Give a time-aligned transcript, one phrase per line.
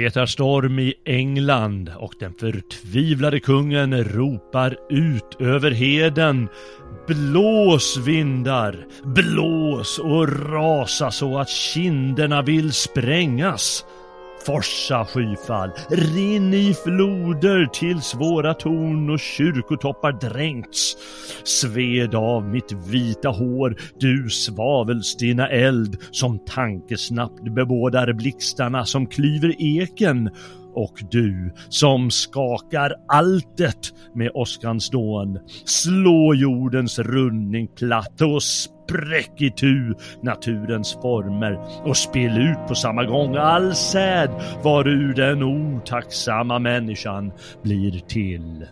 [0.00, 6.48] Det är storm i England och den förtvivlade kungen ropar ut över heden.
[7.06, 13.84] Blås vindar, blås och rasa så att kinderna vill sprängas.
[14.46, 20.96] Forsa skyfall, rinn i floder tills våra torn och kyrkotoppar dränkts.
[21.44, 30.30] Sved av mitt vita hår, du svavelstinna eld som tankesnabbt bebådar blixtarna som klyver eken.
[30.74, 35.38] Och du som skakar alltet med åskans dån.
[35.64, 43.36] Slå jordens rundning platt och spräck itu naturens former och spill ut på samma gång
[43.36, 44.30] all säd
[44.64, 47.32] varur den otacksamma människan
[47.62, 48.66] blir till.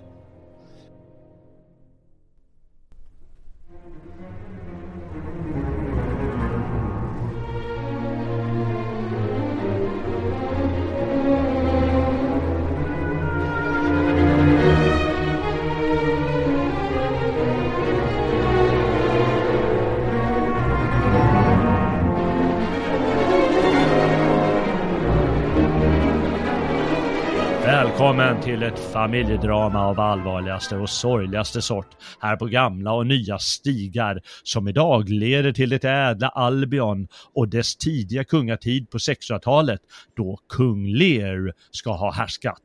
[28.68, 35.08] Ett familjedrama av allvarligaste och sorgligaste sort här på gamla och nya stigar som idag
[35.08, 39.80] leder till det ädla Albion och dess tidiga kungatid på 600-talet
[40.17, 42.62] då kung Lear ska ha härskat.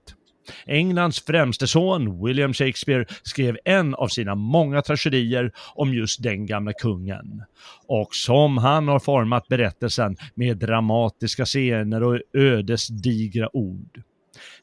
[0.66, 6.74] Englands främste son, William Shakespeare, skrev en av sina många tragedier om just den gamla
[6.74, 7.44] kungen.
[7.88, 14.04] Och som han har format berättelsen med dramatiska scener och ödesdigra ord.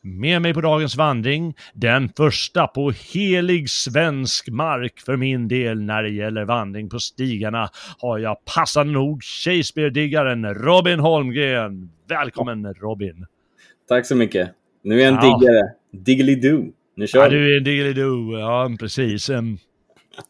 [0.02, 6.02] Med mig på dagens vandring, den första på helig svensk mark för min del när
[6.02, 7.68] det gäller vandring på stigarna,
[7.98, 11.90] har jag passande nog Shakespeare-diggaren Robin Holmgren.
[12.08, 13.26] Välkommen Robin!
[13.88, 14.50] Tack så mycket.
[14.84, 15.38] Nu är jag en Ja.
[15.38, 15.72] diggare.
[15.92, 16.72] Diggly-doo.
[16.96, 17.36] Nu kör Ja, vi.
[17.36, 19.30] du är en diggilidoo, ja precis.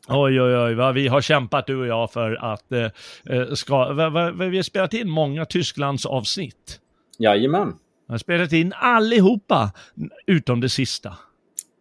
[0.09, 2.85] Oj, oj, oj, vad vi har kämpat du och jag för att eh,
[3.27, 6.81] eh, ska, va, va, vi har spelat in många Tysklands avsnitt.
[7.19, 7.73] Jajamän.
[8.11, 9.73] Jag har spelat in allihopa,
[10.27, 11.17] utom det sista.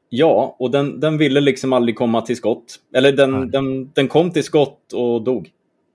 [0.09, 2.75] Ja, och den, den ville liksom aldrig komma till skott.
[2.95, 3.49] Eller den, Nej.
[3.49, 5.49] den, den kom till skott och dog.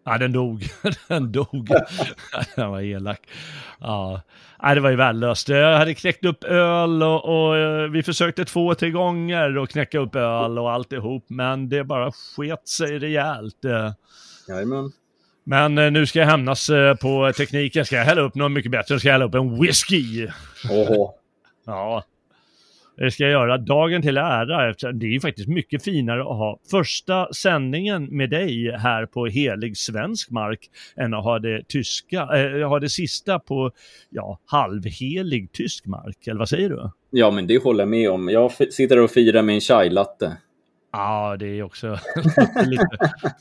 [0.04, 0.64] Ja, den dog.
[1.08, 1.68] den dog.
[2.56, 3.20] den var elak.
[3.80, 4.20] Ja,
[4.62, 5.48] Nej, det var ju värdelöst.
[5.48, 9.98] Jag hade knäckt upp öl och, och eh, vi försökte två, tre gånger att knäcka
[9.98, 13.64] upp öl och alltihop, men det bara sket sig rejält.
[13.64, 13.92] Eh,
[14.48, 14.92] Jajamän.
[15.44, 17.84] Men eh, nu ska jag hämnas eh, på tekniken.
[17.84, 20.28] Ska jag hälla upp något mycket bättre ska jag hälla upp en whisky.
[21.66, 22.04] Ja,
[22.96, 23.58] det ska jag göra.
[23.58, 24.72] Dagen till ära.
[24.92, 29.76] Det är ju faktiskt mycket finare att ha första sändningen med dig här på helig
[29.76, 33.70] svensk mark än att ha det tyska, eh, ha det sista på
[34.10, 36.26] ja, halvhelig tysk mark.
[36.26, 36.90] Eller vad säger du?
[37.10, 38.28] Ja, men det håller jag med om.
[38.28, 40.36] Jag sitter och firar med en chai-latte.
[40.96, 41.88] Ja, det är också
[42.66, 42.98] lite,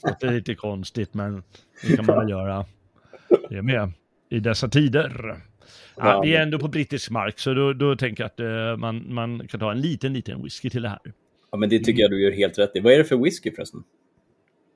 [0.07, 1.43] lite, lite konstigt, men
[1.81, 2.65] det kan man väl göra.
[3.49, 3.91] Det är med
[4.29, 5.35] i dessa tider.
[5.95, 9.13] Ja, vi är ändå på brittisk mark, så då, då tänker jag att eh, man,
[9.13, 10.99] man kan ta en liten, liten whisky till det här.
[11.51, 12.79] Ja, men det tycker jag du gör helt rätt i.
[12.79, 13.83] Vad är det för whisky förresten?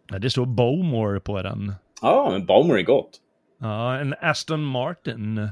[0.09, 1.73] Ja, det står Bowmore på den.
[2.01, 3.21] Ja, men Baumer är gott.
[3.59, 5.49] Ja, en Aston Martin.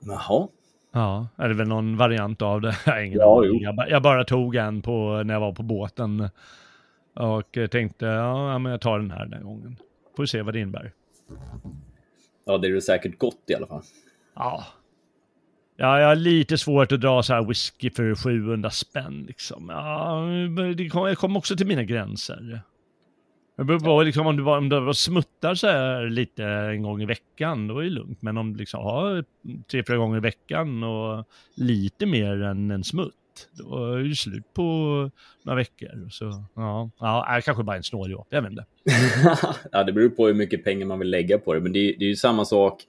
[0.00, 0.48] Jaha.
[0.92, 2.76] Ja, är det väl någon variant av det?
[2.86, 3.44] Jag ingen Ja.
[3.44, 6.28] Jag, jag bara tog en på, när jag var på båten.
[7.14, 9.76] Och tänkte, ja, ja, men jag tar den här den här gången.
[10.16, 10.92] Får se vad det innebär.
[12.44, 13.82] Ja, det är det säkert gott i alla fall.
[14.34, 14.64] Ja.
[15.76, 19.68] Ja, jag har lite svårt att dra så här whisky för 700 spänn liksom.
[19.68, 20.24] Ja,
[20.76, 22.62] det kom, jag kom också till mina gränser.
[23.60, 27.02] Det beror på liksom, om du bara, om bara smuttar så här lite en gång
[27.02, 28.22] i veckan, då är det lugnt.
[28.22, 29.24] Men om du liksom har
[29.70, 31.24] tre, fyra gånger i veckan och
[31.54, 33.14] lite mer än en smutt,
[33.52, 34.62] då är det slut på
[35.42, 36.08] några veckor.
[36.10, 38.64] Så ja, ja kanske bara en snåljåp, jag vet inte.
[39.72, 41.98] ja, det beror på hur mycket pengar man vill lägga på det, men det, är,
[41.98, 42.82] det är ju samma sak.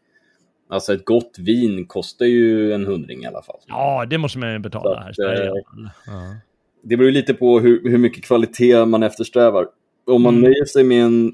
[0.69, 3.59] Alltså ett gott vin kostar ju en hundring i alla fall.
[3.67, 5.09] Ja, det måste man ju betala här.
[5.09, 5.89] att, Sverige i eh.
[6.07, 6.35] Ja.
[6.83, 9.67] Det beror lite på hur, hur mycket kvalitet man eftersträvar.
[10.11, 10.41] Om man Mm.
[10.49, 11.33] nöjer sig med en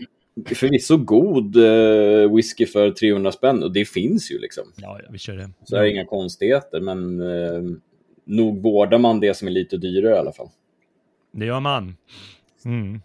[0.56, 4.64] förvisso god eh, whisky för 300 spänn, och det finns ju liksom.
[4.78, 5.50] Ja, vi kör det.
[5.66, 7.78] Så det är inga konstigheter, men eh,
[8.26, 10.50] nog vårdar man det som är lite dyrare i alla fall.
[11.32, 11.96] Det gör man.
[12.66, 13.02] Mm.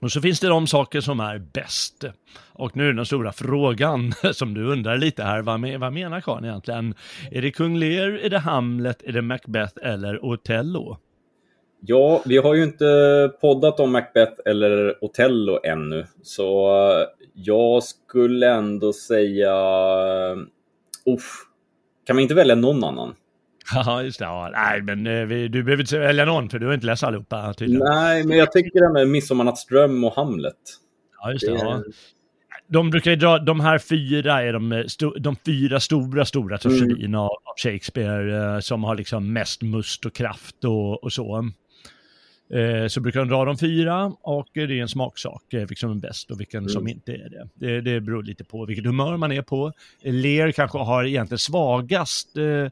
[0.00, 2.04] Och så finns det de saker som är bäst.
[2.52, 5.42] Och nu är den stora frågan som du undrar lite här.
[5.42, 6.94] Vad, me- vad menar Karin egentligen?
[7.30, 10.96] Är det Kung Lear, är det Hamlet, är det Macbeth eller Othello?
[11.86, 16.70] Ja, vi har ju inte poddat om Macbeth eller Othello ännu, så
[17.34, 19.52] jag skulle ändå säga...
[21.06, 21.30] Uff,
[22.06, 23.14] kan man inte välja någon annan?
[23.74, 24.24] Ja, just det.
[24.24, 27.02] Ja, nej, men eh, vi, du behöver inte välja någon för du har inte läst
[27.04, 27.84] allihopa tydligen.
[27.84, 30.54] Nej, men jag tycker det med Midsommarnattsdröm och Hamlet.
[31.22, 31.52] Ja, just det.
[31.52, 31.82] Det- Ja.
[32.68, 34.84] De brukar ju dra, de här fyra är de, eh,
[35.20, 40.14] de fyra stora, stora tragedierna av, av Shakespeare eh, som har liksom mest must och
[40.14, 41.50] kraft och, och så.
[42.52, 45.90] Eh, så brukar de dra de fyra och det är en smaksak eh, vilken som
[45.90, 47.48] är bäst och vilken som inte är det.
[47.54, 47.80] det.
[47.80, 49.72] Det beror lite på vilket humör man är på.
[50.02, 52.68] Lear kanske har egentligen svagast eh,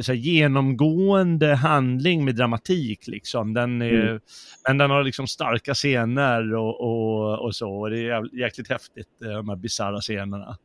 [0.00, 3.54] så genomgående handling med dramatik liksom.
[3.54, 4.20] Den är, Mm.
[4.68, 7.70] Men den har liksom starka scener och, och, och så.
[7.70, 10.58] Och det är jäkligt häftigt, eh, de här bisarra scenerna.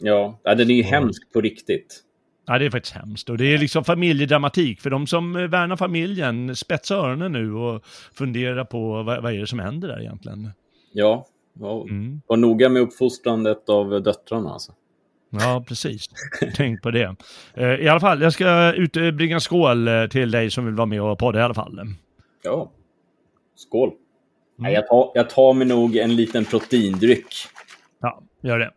[0.00, 2.02] Ja, ja den är ju hemsk på riktigt.
[2.50, 3.30] Ja, det är faktiskt hemskt.
[3.30, 4.80] Och det är liksom familjedramatik.
[4.80, 9.38] För de som eh, värnar familjen, spetsa öronen nu och fundera på vad, vad är
[9.38, 10.50] det som händer där egentligen.
[10.92, 11.26] Ja,
[11.60, 11.82] ja.
[11.82, 12.20] Mm.
[12.26, 14.72] var noga med uppfostrandet av döttrarna alltså.
[15.30, 16.06] Ja, precis.
[16.54, 17.16] Tänk på det.
[17.54, 21.02] Eh, I alla fall, jag ska utbringa skål eh, till dig som vill vara med
[21.02, 21.80] och podda i alla fall.
[22.42, 22.70] Ja.
[23.56, 23.92] Skål.
[24.56, 27.34] Nej, jag, tar, jag tar mig nog en liten proteindryck.
[28.00, 28.70] Ja, gör det.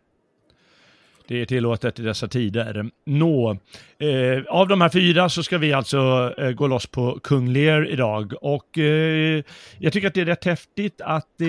[1.28, 2.90] Det är tillåtet i dessa tider.
[3.06, 3.50] Nå,
[3.98, 7.90] eh, av de här fyra så ska vi alltså eh, gå loss på Kung Lear
[7.92, 8.32] idag.
[8.40, 9.42] Och eh,
[9.78, 11.44] jag tycker att det är rätt häftigt att det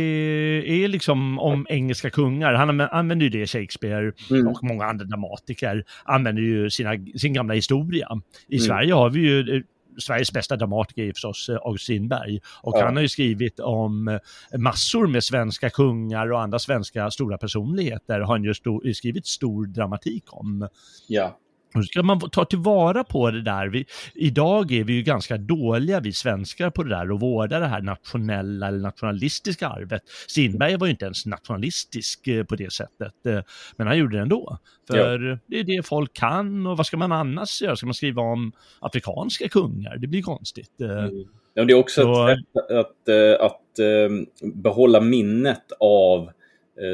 [0.84, 2.54] är liksom om engelska kungar.
[2.54, 4.48] Han anv- använder ju det, Shakespeare Mm.
[4.48, 8.08] och många andra dramatiker använder ju sina, sin gamla historia.
[8.48, 8.68] I Mm.
[8.68, 9.62] Sverige har vi ju eh,
[9.98, 12.40] Sveriges bästa dramatiker är förstås eh, August Strindberg.
[12.62, 12.86] Och Ja.
[12.86, 14.20] han har ju skrivit om eh,
[14.60, 18.20] massor med svenska kungar och andra svenska stora personligheter.
[18.20, 18.44] Har han
[18.84, 20.68] ju skrivit stor dramatik om.
[21.08, 21.38] Ja.
[21.76, 23.68] Så ska man ta tillvara på det där.
[23.68, 23.86] Vi,
[24.16, 27.82] idag är vi ju ganska dåliga, vi svenskar, på det där och vårda det här
[27.82, 30.02] nationella eller nationalistiska arvet.
[30.28, 33.40] Strindberg var ju inte ens nationalistisk eh, på det sättet, eh,
[33.78, 34.58] men han gjorde det ändå.
[34.88, 37.76] För det är det folk kan och vad ska man annars göra?
[37.76, 39.98] Ska man skriva om afrikanska kungar?
[39.98, 40.82] Det blir konstigt.
[40.82, 41.10] eh.
[41.58, 43.10] Ja, det är också Så- ett sätt att,
[43.42, 46.30] att eh, behålla minnet av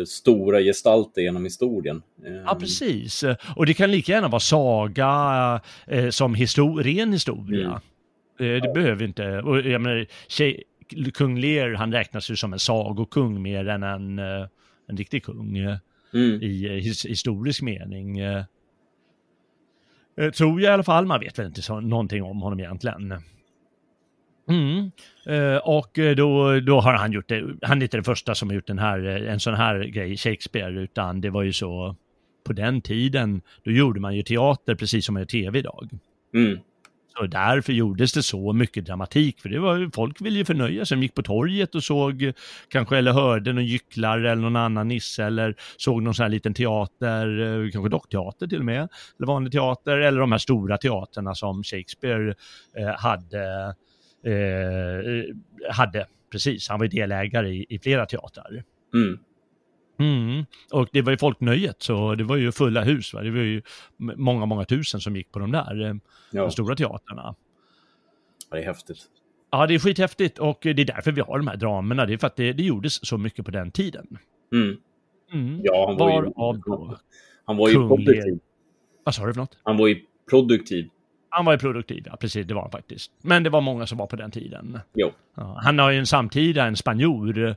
[0.07, 2.01] stora gestalter genom historien.
[2.25, 3.23] Eh, Ja, precis.
[3.55, 7.81] Och det kan lika gärna vara saga eh, som histo- ren historia.
[8.39, 8.55] Mm.
[8.55, 9.39] Eh, det behöver inte...
[9.41, 10.63] Och jag menar, tjej,
[11.13, 14.47] kung Lear, han räknas ju som en sagokung mer än en, eh,
[14.87, 15.77] en riktig kung eh,
[16.13, 16.41] Mm.
[16.41, 18.19] i eh, his, historisk mening.
[18.19, 18.43] Eh,
[20.17, 21.05] eh, tror jag i alla fall.
[21.05, 23.13] Man vet väl inte så, någonting om honom egentligen.
[24.49, 24.91] Mm.
[25.25, 27.43] Eh, och eh, då, då har han gjort det.
[27.61, 30.17] Han är inte den första som har gjort den här, eh, en sån här grej,
[30.17, 31.95] Shakespeare, utan det var ju så
[32.43, 35.89] på den tiden, då gjorde man ju teater precis som man gör tv idag.
[36.33, 36.59] Mm.
[37.17, 40.97] Så därför gjordes det så mycket dramatik, för det var, folk ville ju förnöja sig.
[40.97, 42.33] De gick på torget och såg
[42.69, 46.53] kanske eller hörde någon gycklare eller någon annan nisse eller såg någon sån här liten
[46.53, 51.63] teater, kanske dockteater till och med, eller vanlig teater, eller de här stora teaterna som
[51.63, 52.33] Shakespeare
[52.77, 53.75] eh, hade,
[55.69, 56.07] hade.
[56.31, 58.63] Precis, han var ju delägare i, i flera teatrar.
[58.93, 59.19] Mm.
[59.99, 60.45] Mm.
[60.71, 63.13] Och det var ju folknöjet, så det var ju fulla hus.
[63.13, 63.21] Va?
[63.21, 63.61] Det var ju
[63.97, 65.93] många, många tusen som gick på de där eh,
[66.31, 67.35] Ja, de stora teatrarna.
[68.51, 68.97] det är häftigt.
[69.51, 72.05] Ja, det är skithäftigt och det är därför vi har de här dramerna.
[72.05, 74.17] Det är för att det, det gjordes så mycket på den tiden.
[74.53, 74.77] Mm.
[75.33, 75.59] Mm.
[75.63, 76.97] Ja, han var, Varav ju, då?
[77.45, 78.39] han var ju produktiv.
[79.03, 79.57] Vad sa du för något?
[79.63, 80.89] Han var ju produktiv.
[81.33, 83.11] Han var ju produktiv, ja precis, det var han faktiskt.
[83.21, 84.79] Men det var många som var på den tiden.
[84.93, 85.11] Jo.
[85.35, 87.55] Ja, han har ju en samtida, en spanjor.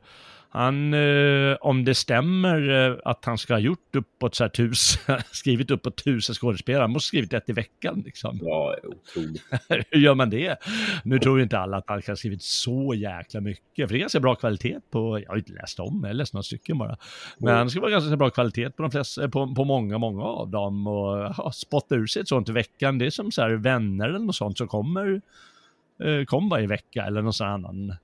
[0.57, 5.19] Han, eh, om det stämmer eh, att han ska ha gjort uppåt så här tusen,
[5.33, 8.39] skrivit uppåt tusen skådespelare, han måste ha skrivit ett i veckan liksom.
[8.43, 9.43] Ja, otroligt.
[9.91, 10.57] Hur gör man det?
[11.05, 13.99] Nu tror ju inte alla att han kan ha skrivit så jäkla mycket, för det
[13.99, 16.79] är ganska bra kvalitet på, jag har inte läst om, jag har läst några stycken
[16.79, 16.97] bara.
[17.39, 20.49] Men det ska vara ganska bra kvalitet på de flesta, på, på många, många av
[20.49, 23.51] dem och ja, spotta ur sig ett sånt i veckan, det är som så här
[23.51, 25.21] vänner eller något sånt som kommer,
[26.05, 27.95] eh, kom varje vecka eller någon sån annan.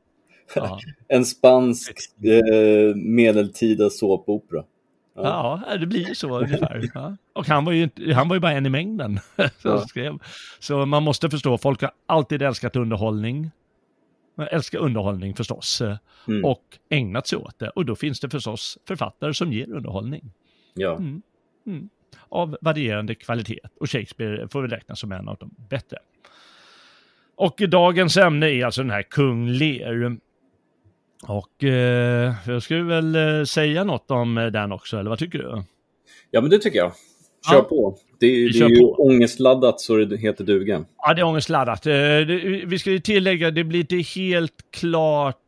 [0.54, 0.78] Ja.
[1.08, 1.92] En spansk
[2.24, 4.64] eh, medeltida såpopera.
[5.14, 5.62] Ja.
[5.70, 6.90] ja, det blir så ungefär.
[6.94, 7.16] Ja.
[7.32, 9.20] Och han var, ju, han var ju bara en i mängden.
[9.36, 9.86] som Ja.
[9.86, 10.18] skrev.
[10.58, 13.50] Så man måste förstå, folk har alltid älskat underhållning.
[14.36, 15.80] Man älskar underhållning förstås.
[15.80, 15.96] eh,
[16.28, 16.44] Mm.
[16.44, 17.68] Och ägnat sig åt det.
[17.68, 20.32] Och då finns det förstås författare som ger underhållning.
[20.74, 20.96] Ja.
[20.96, 21.22] Mm.
[21.66, 21.88] Mm.
[22.28, 23.60] Av varierande kvalitet.
[23.80, 25.98] Och Shakespeare får väl räknas som en av de bättre.
[27.36, 30.16] Och dagens ämne är alltså den här Kung Lear.
[31.28, 35.38] Och eh, jag skulle väl eh, säga något om eh, den också, eller vad tycker
[35.38, 35.62] du?
[36.30, 36.92] ja, men det tycker jag.
[37.50, 37.62] Kör Ja.
[37.62, 37.96] på.
[38.20, 38.94] Det, är- det kör är ju på.
[38.94, 40.84] ångestladdat så det heter duga.
[40.96, 41.86] Ja, det är ångestladdat.
[41.86, 41.92] Eh,
[42.66, 45.44] Vi ska ju tillägga, det blir inte helt klart.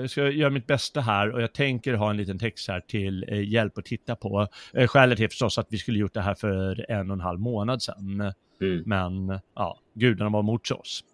[0.00, 3.24] Jag ska göra mitt bästa här och jag tänker ha en liten text här till
[3.46, 4.46] hjälp att titta på.
[4.86, 7.82] Skälet är förstås att vi skulle gjort det här för en och en halv månad
[7.82, 8.32] sedan.
[8.62, 8.82] Mm.
[8.86, 11.04] Men ja, gudarna var mot oss.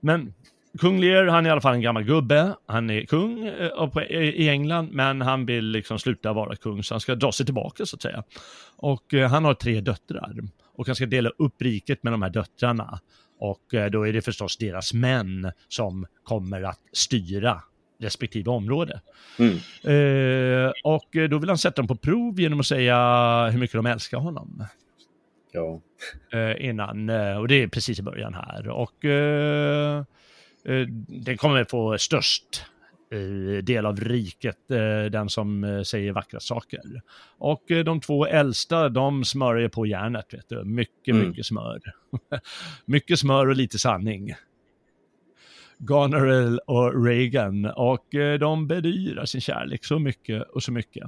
[0.00, 0.34] Men
[0.80, 2.54] kung Lear, han är i alla fall en gammal gubbe.
[2.66, 7.00] Han är kung eh, i England, men han vill liksom sluta vara kung, så han
[7.00, 8.24] ska dra sig tillbaka så att säga.
[8.76, 10.34] Och eh, han har tre döttrar.
[10.76, 13.00] Och han ska dela upp riket med de här döttrarna.
[13.38, 17.62] Och eh, då är det förstås deras män som kommer att styra
[18.00, 19.00] respektive område.
[19.38, 19.54] Mm.
[19.84, 22.96] Eh, och då vill han sätta dem på prov genom att säga
[23.52, 24.64] hur mycket de älskar honom
[25.52, 25.80] Ja.
[26.32, 28.68] eh, innan, och det är precis i början här.
[28.68, 30.04] Och eh,
[31.24, 32.64] den kommer få störst
[33.12, 36.80] eh, del av riket, eh, den som eh, säger vackra saker.
[37.38, 40.64] Och eh, de två äldsta, de smörjer på järnet, vet du.
[40.64, 41.28] Mycket, Mm.
[41.28, 41.80] mycket smör.
[42.84, 44.34] mycket smör och lite sanning.
[45.78, 51.04] Goneril och Reagan och eh, de bedyrar sin kärlek så mycket och så mycket.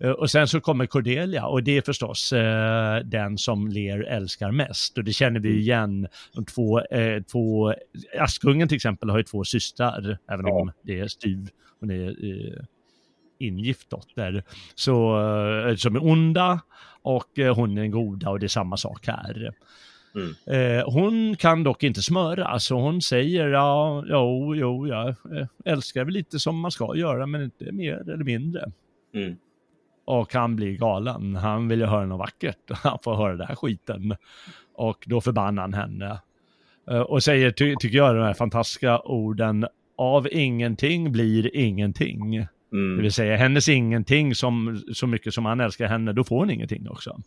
[0.00, 4.50] Eh, Och sen så kommer Cordelia och det är förstås eh, den som Lear älskar
[4.52, 6.08] mest och det känner vi ju igen.
[6.34, 7.74] De två, eh, två,
[8.18, 10.52] Askungen till exempel har ju två systrar, även Ja.
[10.52, 11.48] om det är styv,
[11.80, 12.64] hon är eh,
[13.38, 15.18] ingift dotter, så,
[15.68, 16.60] eh, som är onda
[17.02, 19.52] och hon är den goda och det är samma sak här.
[20.46, 20.78] Mm.
[20.78, 26.04] Eh, hon kan dock inte smöra, så hon säger ja, jo, jo, jag eh, älskar
[26.04, 28.72] väl lite som man ska göra, men inte mer eller mindre.
[29.14, 29.36] Mm.
[30.04, 31.36] Och han blir galen.
[31.36, 32.70] Han vill ju höra något vackert.
[32.70, 34.16] Han får höra den här skiten.
[34.74, 36.20] Och då förbannar han henne.
[36.90, 39.66] Eh, Och säger, ty tycker jag, de här fantastiska orden.
[39.96, 42.30] Av ingenting blir ingenting.
[42.30, 43.02] Det Mm.
[43.02, 46.88] vill säga, hennes ingenting som, så mycket som han älskar henne, då får hon ingenting
[46.90, 47.20] också.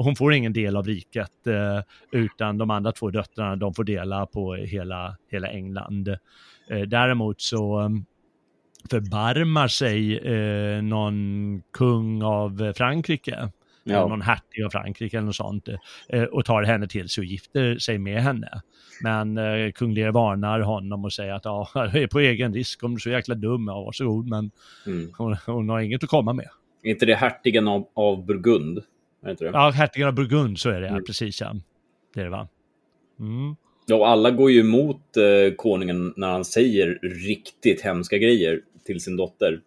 [0.00, 1.80] Och hon får ingen del av riket, eh,
[2.20, 6.08] utan de andra två döttrarna, de får dela på hela, hela England.
[6.70, 7.88] Eh, däremot så eh,
[8.90, 13.50] förbarmar sig eh, någon kung av Frankrike,
[13.84, 14.08] Ja.
[14.08, 15.68] någon hertig av Frankrike eller något sånt,
[16.30, 18.60] och tar henne till sig och gifter sig med henne.
[19.02, 22.82] Men eh, kung Lear varnar honom och säger att ja, jag är på egen risk,
[22.84, 24.50] om du är så jäkla dum, ja varsågod, men
[24.86, 25.10] Mm.
[25.18, 26.48] hon, hon har inget att komma med.
[26.82, 28.78] Är inte det hertigen av, av Burgund?
[29.22, 29.50] Är inte det?
[29.50, 31.04] Ja, hertigen av Burgund, så är det, Mm.
[31.04, 31.56] precis ja.
[32.14, 32.48] Det är det va?
[33.20, 33.56] Mm.
[33.86, 39.00] Ja, och alla går ju emot eh, konungen när han säger riktigt hemska grejer till
[39.00, 39.60] sin dotter.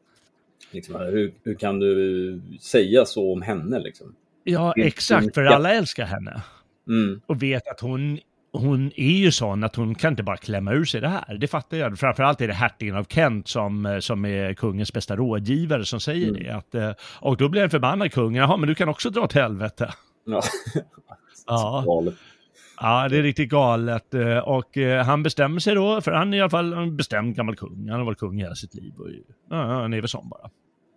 [0.71, 3.79] Liksom, hur, hur kan du säga så om henne?
[3.79, 4.15] Liksom?
[4.43, 6.41] Ja, exakt, för alla älskar henne.
[6.87, 7.21] Mm.
[7.25, 8.19] och vet att hon,
[8.53, 11.37] hon är ju sån att hon kan inte bara klämma ur sig det här.
[11.37, 11.99] Det fattar jag.
[11.99, 16.29] Framförallt är det hertigen av Kent som, eh, som är kungens bästa rådgivare som säger
[16.29, 16.43] Mm.
[16.43, 16.49] det.
[16.55, 18.35] Att, eh, och då blir en förbannad kung.
[18.35, 19.93] Jaha, men du kan också dra åt helvete.
[20.25, 20.41] Ja.
[21.47, 21.83] Ja.
[22.81, 24.13] Ja, det är riktigt galet.
[24.13, 27.55] Eh, Och han bestämmer sig då, för han är i alla fall en bestämd gammal
[27.55, 27.89] kung.
[27.89, 28.93] Han har varit kung hela sitt liv.
[28.97, 29.07] Och,
[29.49, 30.49] ja, han är väl sån bara.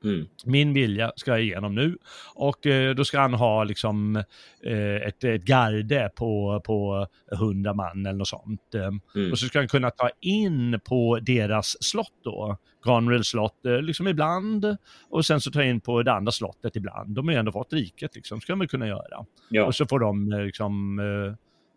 [0.04, 0.26] Mm.
[0.44, 1.98] min vilja ska jag igenom nu.
[2.34, 4.16] Och eh, då ska han ha liksom
[4.64, 8.74] eh, ett, ett garde på, på 100 man eller något sånt.
[8.74, 9.32] Eh, Mm.
[9.32, 12.56] Och så ska han kunna ta in på deras slott då.
[12.84, 14.76] Granrill slott, eh, liksom ibland.
[15.08, 17.14] Och sen så ta in på det andra slottet ibland.
[17.14, 19.26] De har ju ändå fått riket liksom, ska väl kunna göra.
[19.50, 19.66] Ja.
[19.66, 21.00] Och så får de eh, liksom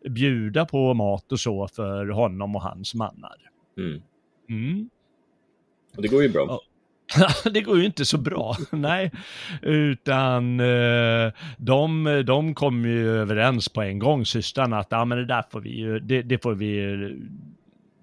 [0.10, 3.36] bjuda på mat och så för honom och hans mannar.
[3.78, 4.02] Mm.
[4.50, 4.90] Mm.
[5.96, 6.46] Och det går ju bra.
[6.48, 6.62] Ja.
[7.52, 9.12] det går ju inte så bra, nej.
[9.62, 15.26] Utan eh, de, de kom ju överens på en gång, systrarna, att ah, men det
[15.26, 16.98] där får vi ju, det, det får vi,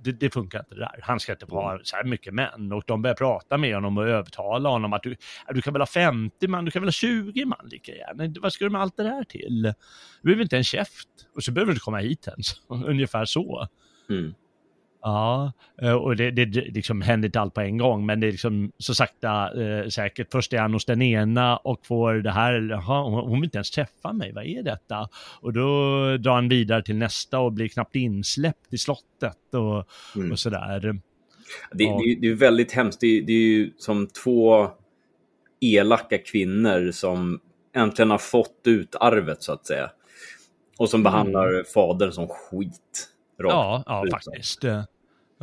[0.04, 1.00] det, det, funkar inte det där.
[1.02, 2.72] Han ska inte ha så här mycket män.
[2.72, 5.16] Och de börjar prata med honom och övertala honom att du,
[5.54, 8.34] du kan väl ha 50 man, du kan väl ha 20 man lika gärna.
[8.40, 9.62] Vad ska du med allt det där till?
[10.22, 11.08] Du behöver inte en käft.
[11.34, 12.60] Och så behöver du inte komma hit ens.
[12.88, 13.68] Ungefär så.
[14.10, 14.34] Mm.
[15.06, 18.30] Ja, eh, och det, det, liksom händer inte allt på en gång, men det är
[18.30, 20.32] liksom så sakta eh, säkert.
[20.32, 23.70] Först är han hos den ena och får det här, aha, hon vill inte ens
[23.70, 25.08] träffa mig, vad är detta?
[25.40, 25.66] Och då
[26.16, 30.32] drar han vidare till nästa och blir knappt insläppt i slottet och, mm.
[30.32, 30.80] och sådär.
[30.80, 34.68] Det, det, det, är väldigt hemskt, det, det är ju som två
[35.60, 37.40] elaka kvinnor som
[37.76, 39.90] äntligen har fått ut arvet så att säga.
[40.78, 41.12] Och som mm.
[41.12, 43.08] behandlar fadern som skit.
[43.38, 44.64] Ja, ja faktiskt.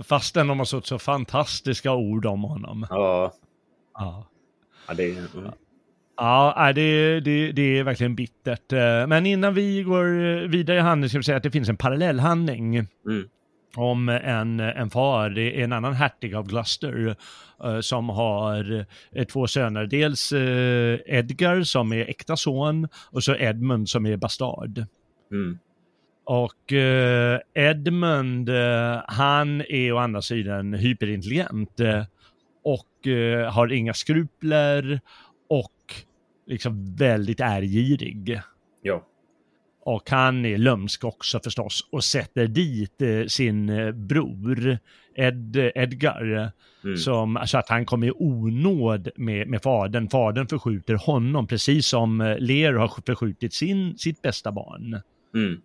[0.04, 2.88] Fastän de har så, så fantastiska ord om honom.
[2.90, 3.34] Ja.
[3.94, 4.28] Ja.
[4.88, 5.52] Ja, det, mm.
[6.18, 8.72] ja det, det, det är verkligen bittert.
[9.08, 10.06] Men innan vi går
[10.48, 12.76] vidare i handlingen ska vi säga att det finns en parallellhandling.
[12.76, 13.30] Mm.
[13.76, 17.16] Om en, en far, det är en annan hertig av Gloucester,
[17.66, 19.86] uh, som har uh, två söner.
[19.86, 20.34] Dels
[21.06, 24.86] Edgar som är äkta son och så Edmund som är bastard.
[25.32, 25.60] Mm.
[26.26, 32.04] Och eh, Edmund, eh, han är å andra sidan hyperintelligent eh,
[32.64, 35.02] och eh, har inga skrupler
[35.50, 35.96] och
[36.48, 38.40] liksom väldigt ärgirig.
[38.82, 39.04] Ja.
[39.86, 44.78] Och han är lömsk också förstås och sätter dit eh, sin eh, bror
[45.16, 46.52] Ed, Edgar.
[46.84, 46.98] Mm.
[46.98, 50.10] Som, så att han kommer i onåd med, med fadern.
[50.10, 55.02] Fadern förskjuter honom precis som Lear har förskjutit sin, sitt bästa barn.
[55.36, 55.62] Mm.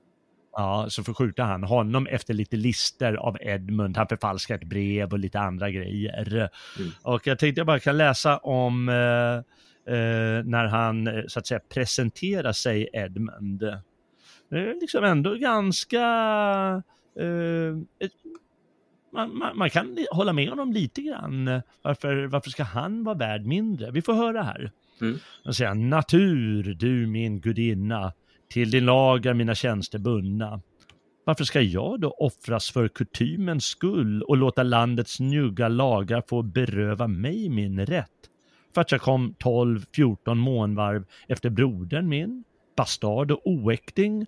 [0.52, 3.96] Ja, så förskjuter han honom efter lite lister av Edmund.
[3.96, 6.50] Han förfalskar ett brev och lite andra grejer.
[6.78, 6.90] Mm.
[7.02, 11.46] Och jag tänkte jag bara kan läsa om eh, eh, när han eh, så att
[11.46, 13.60] säga presenterar sig Edmund.
[14.50, 16.02] Det är liksom ändå ganska...
[17.18, 18.12] Eh, ett,
[19.12, 21.60] man, man, man, kan hålla med honom lite grann.
[21.82, 23.90] Varför, varför ska han vara värd mindre?
[23.90, 24.70] Vi får höra här.
[25.00, 25.18] Mm.
[25.44, 28.12] Han säger natur, du min gudinna
[28.48, 30.60] till din lag är mina tjänster bundna.
[31.24, 37.06] Varför ska jag då offras för kutymens skull och låta landets njugga lagar få beröva
[37.08, 38.10] mig min rätt?
[38.74, 42.44] För att jag kom 12-14 månvarv efter brodern min,
[42.76, 44.26] bastard och oäkting?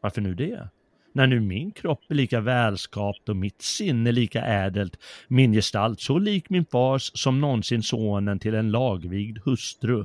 [0.00, 0.68] Varför nu det?
[1.12, 4.96] När nu min kropp är lika välskapt och mitt sinne lika ädelt,
[5.28, 10.04] min gestalt så lik min fars som någonsin sonen till en lagvigd hustru.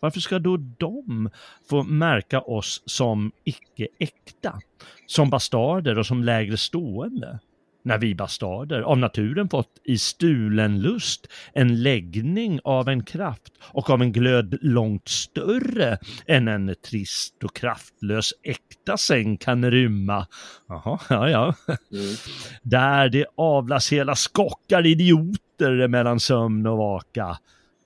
[0.00, 1.30] Varför ska då de
[1.70, 4.60] få märka oss som icke äkta?
[5.06, 7.38] Som bastarder och som lägre stående?
[7.82, 13.90] När vi bastarder av naturen fått i stulen lust en läggning av en kraft och
[13.90, 20.26] av en glöd långt större än en trist och kraftlös äkta säng kan rymma.
[20.68, 21.54] Jaha, ja, ja.
[21.68, 22.14] Mm.
[22.62, 27.38] Där det avlas hela skockar idioter mellan sömn och vaka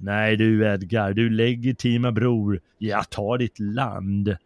[0.04, 4.36] Nej du Edgar, du legitima bror, jag tar ditt land.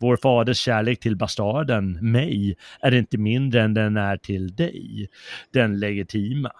[0.00, 5.08] Vår faders kärlek till bastarden, mig, är inte mindre än den är till dig.
[5.52, 6.50] Den legitima.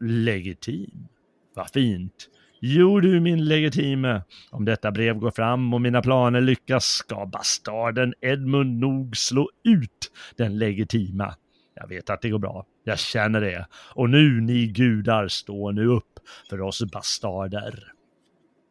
[0.00, 1.08] Legitim?
[1.54, 2.28] Vad fint.
[2.60, 8.14] Jo du min legitime, om detta brev går fram och mina planer lyckas ska bastarden
[8.20, 11.34] Edmund nog slå ut den legitima.
[11.74, 13.66] Jag vet att det går bra, jag känner det.
[13.94, 17.93] Och nu ni gudar, stå nu upp för oss bastarder.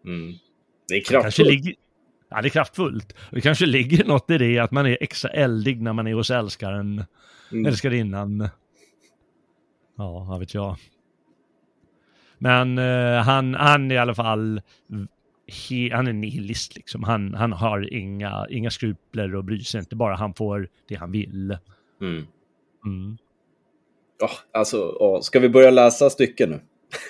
[0.06, 0.34] Mm.
[0.88, 1.48] Det är kraftfullt.
[1.48, 1.76] Det ligger,
[2.30, 3.16] ja, det är kraftfullt.
[3.32, 6.32] Det kanske ligger något i det, att man är extra eldig när man är hos
[6.32, 7.04] älskaren,
[7.52, 7.66] mm.
[7.66, 8.50] älskarinnan.
[9.98, 10.76] Ja, vad vet jag.
[12.38, 14.62] Men uh, han, han är i alla fall,
[15.48, 17.04] he, han är nihilist liksom.
[17.04, 21.12] Han, han har inga, inga skrupler och bryr sig inte, bara han får det han
[21.12, 21.58] vill.
[22.02, 22.28] Mm.
[22.86, 23.18] Mm.
[24.22, 26.60] Oh, alltså, oh, ska vi börja läsa stycken nu?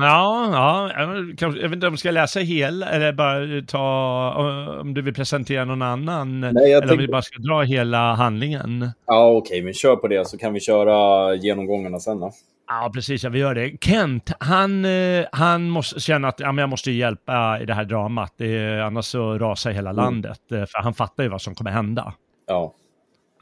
[0.00, 0.90] ja, ja,
[1.38, 5.64] jag vet inte om du ska läsa hela eller bara ta, om du vill presentera
[5.64, 6.40] någon annan.
[6.40, 6.94] Nej, eller tänkte...
[6.94, 8.90] om vi bara ska dra hela handlingen.
[9.06, 12.32] Ja, okej, okay, vi kör på det så kan vi köra genomgångarna sen då.
[12.68, 13.76] Ja, precis, ja, vi gör det.
[13.80, 17.84] Kent, han, eh, han måste känna att ja, men jag måste hjälpa i det här
[17.84, 20.04] dramat, det, annars så rasar hela mm.
[20.04, 20.52] landet.
[20.52, 22.14] Eh, för han fattar ju vad som kommer hända.
[22.46, 22.74] Ja.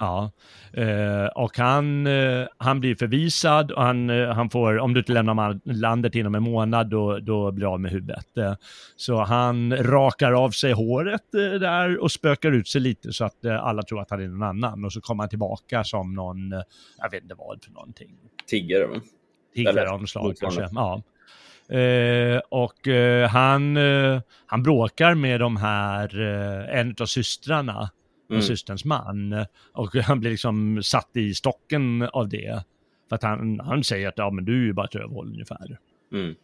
[0.04, 0.30] Ja,
[0.72, 5.12] eh, och han, eh, han blir förvisad och han, eh, han får, om du inte
[5.12, 8.38] lämnar landet inom en månad, då, då blir av med huvudet.
[8.38, 8.54] Eh,
[8.96, 13.44] så han rakar av sig håret eh, där och spökar ut sig lite så att
[13.44, 14.84] eh, alla tror att han är någon annan.
[14.84, 16.50] Och så kommer han tillbaka som någon,
[16.98, 18.10] jag vet inte vad för någonting.
[18.46, 18.86] Tiggare?
[19.54, 21.02] Tiggare av något slag kanske, ja.
[21.68, 26.20] Eh, och eh, han, eh, han bråkar med de här,
[26.70, 27.90] en av systrarna
[28.30, 28.42] mm.
[28.42, 29.44] systerns man.
[29.72, 32.64] Och han blir liksom satt i stocken av det.
[33.08, 35.78] För att han, han säger att ja, men du är ju bara ett rövhål ungefär.
[36.12, 36.34] Mm.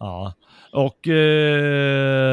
[0.00, 0.34] Ja,
[0.72, 2.30] och eh,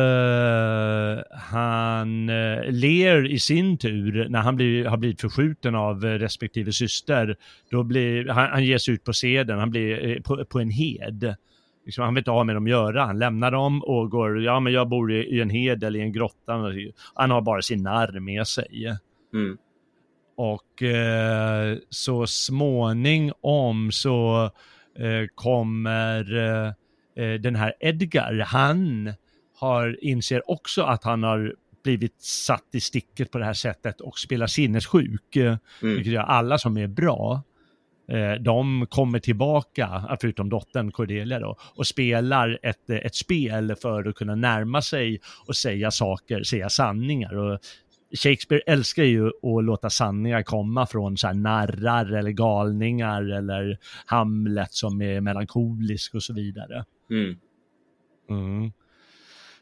[1.31, 6.71] han eh, ler i sin tur när han blir, har blivit förskjuten av eh, respektive
[6.71, 7.35] syster.
[7.71, 10.69] Då blir, han, han ger sig ut på seden, han blir eh, på, på en
[10.69, 11.35] hed.
[11.87, 14.59] Liksom, han vill inte ha med dem att göra, han lämnar dem och går, ja
[14.59, 16.53] men jag bor i, i en hed eller i en grotta.
[17.13, 18.97] Han har bara sin narr med sig.
[19.33, 19.57] Mm.
[20.35, 24.45] Och eh, så småningom så
[24.99, 26.67] eh, kommer eh,
[27.25, 29.13] eh, den här Edgar, han
[29.59, 34.19] har, inser också att han har blivit satt i sticket på det här sättet och
[34.19, 35.35] spelar sinnessjuk.
[35.35, 35.57] Mm.
[35.81, 37.41] Vilket gör alla som är bra,
[38.39, 44.35] de kommer tillbaka, förutom dottern Cordelia då, och spelar ett, ett spel för att kunna
[44.35, 47.37] närma sig och säga saker, säga sanningar.
[47.37, 47.59] Och
[48.23, 54.73] Shakespeare älskar ju att låta sanningar komma från så här narrar eller galningar eller Hamlet
[54.73, 56.85] som är melankolisk och så vidare.
[57.09, 57.37] Mm.
[58.29, 58.71] Mm.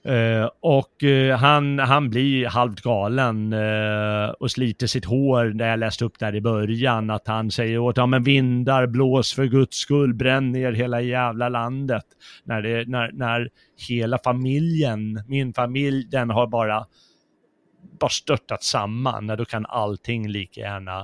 [0.08, 5.80] Uh, och uh, han, han blir halvt galen uh, och sliter sitt hår när jag
[5.80, 9.78] läste upp där i början att han säger åt ja men vindar blås för guds
[9.78, 12.06] skull bränn ner hela jävla landet.
[12.44, 13.50] När, det, när, när
[13.90, 16.86] hela familjen, min familj, den har bara
[18.00, 21.00] bara störtat samman, då kan allting lika gärna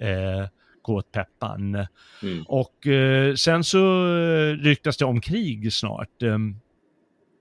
[0.00, 0.48] eh,
[0.82, 1.86] gå åt peppan.
[2.22, 2.44] Mm.
[2.46, 4.06] Och eh, sen så
[4.60, 6.22] ryktas det om krig snart.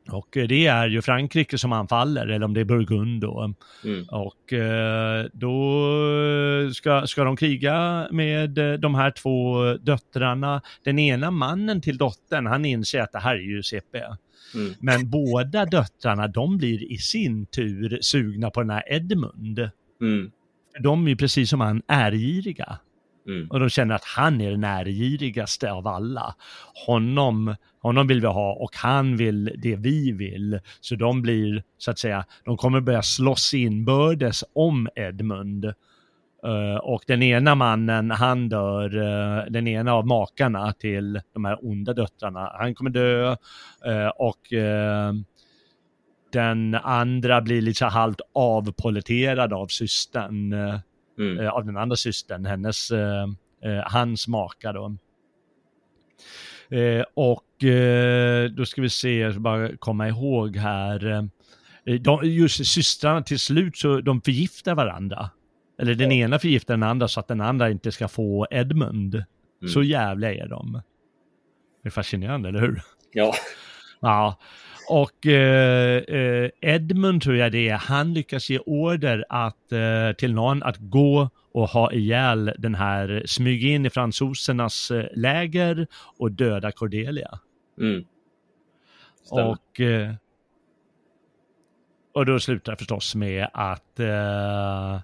[0.07, 3.53] Eh, och det är ju Frankrike som anfaller, eller om det är Burgund då.
[3.83, 4.05] Mm.
[4.09, 5.89] Och eh, då
[6.73, 10.61] ska, ska de kriga med eh, de här två döttrarna.
[10.83, 14.01] Den ena mannen till dottern, han inser att det här är ju CP.
[14.55, 14.73] Mm.
[14.79, 19.69] Men båda döttrarna, de blir i sin tur sugna på den här Edmund.
[20.01, 20.31] Mm.
[20.79, 22.77] De är ju precis som han ärgiriga.
[23.27, 23.47] Mm.
[23.49, 26.35] Och de känner att han är den ärgirigaste av alla.
[26.87, 30.59] Honom, honom vill vi ha och han vill det vi vill.
[30.81, 35.73] Så de blir, så att säga, de kommer börja slåss inbördes om Edmund.
[36.45, 41.57] Uh, och den ena mannen, han dör, uh, den ena av makarna till de här
[41.61, 43.35] onda döttrarna, han kommer dö.
[43.87, 44.39] Uh, och
[46.31, 50.53] den andra blir lite halvt avpoliterad av systern,
[51.19, 51.47] Mm.
[51.47, 52.91] av den andra systern, hennes,
[53.85, 54.97] hans maka då.
[57.13, 57.63] och
[58.51, 61.29] då ska vi se, bara komma ihåg här.
[61.99, 65.29] De, just systrarna till slut så de förgiftar varandra.
[65.79, 69.15] Eller den ena förgiftar den andra så att den andra inte ska få Edmund.
[69.15, 69.73] Mm.
[69.73, 70.81] Så jävla är de.
[71.83, 72.81] Det är fascinerande, eller hur?
[73.13, 73.33] Ja.
[73.99, 74.39] Ja.
[74.89, 80.33] Och eh, eh, Edmund tror jag det är, han lyckas ge order att, eh, till
[80.33, 85.87] någon att gå och ha ihjäl den här, smyga in i fransosernas eh, läger
[86.19, 87.39] och döda Cordelia.
[87.79, 88.05] Mm.
[89.31, 90.13] Och, eh,
[92.13, 94.99] och då slutar det förstås med att eh,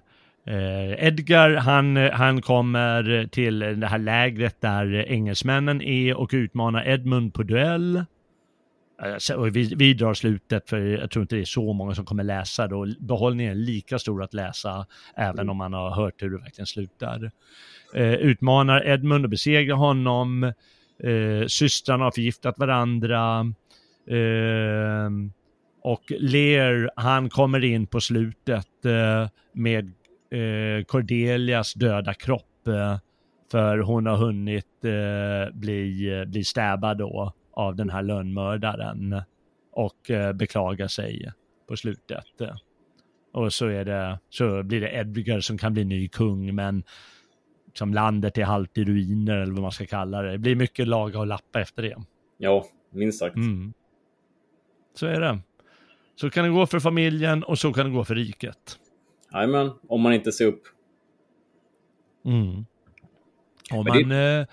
[1.06, 7.42] Edgar, han, han kommer till det här lägret där engelsmännen är och utmanar Edmund på
[7.42, 8.04] duell.
[9.02, 12.04] Eh, Och vi, vi drar slutet för jag tror inte det är så många som
[12.04, 12.86] kommer läsa då.
[13.00, 14.86] Behållningen är lika stor att läsa
[15.16, 17.30] även om man har hört hur det verkligen slutar.
[17.94, 20.44] Eh, utmanar Edmund och besegrar honom.
[21.02, 23.40] Eh, systrarna har förgiftat varandra.
[24.10, 25.10] Eh,
[25.82, 29.84] och Lear, han kommer in på slutet eh, med
[30.30, 32.66] eh, Cordelias döda kropp.
[32.66, 32.98] Eh,
[33.50, 34.66] för hon har hunnit
[35.52, 39.22] bli, bli stäbbad då av den här lönnmördaren.
[39.72, 41.32] Och eh, beklagar sig
[41.68, 42.24] på slutet.
[43.32, 46.82] Och så, är det, så blir det Edgar som kan bli ny kung, men
[47.74, 50.32] som landet är halvt i ruiner eller vad man ska kalla det.
[50.32, 51.96] Det blir mycket laga och lappa efter det.
[52.38, 53.36] ja, minst sagt.
[53.36, 53.72] Mm.
[54.94, 55.38] Så är det.
[56.16, 58.78] Så kan det gå för familjen och så kan det gå för riket.
[59.32, 60.62] Jajamän, om man inte ser upp.
[62.24, 62.66] Mm.
[63.70, 64.12] Men man...
[64.12, 64.46] Eh,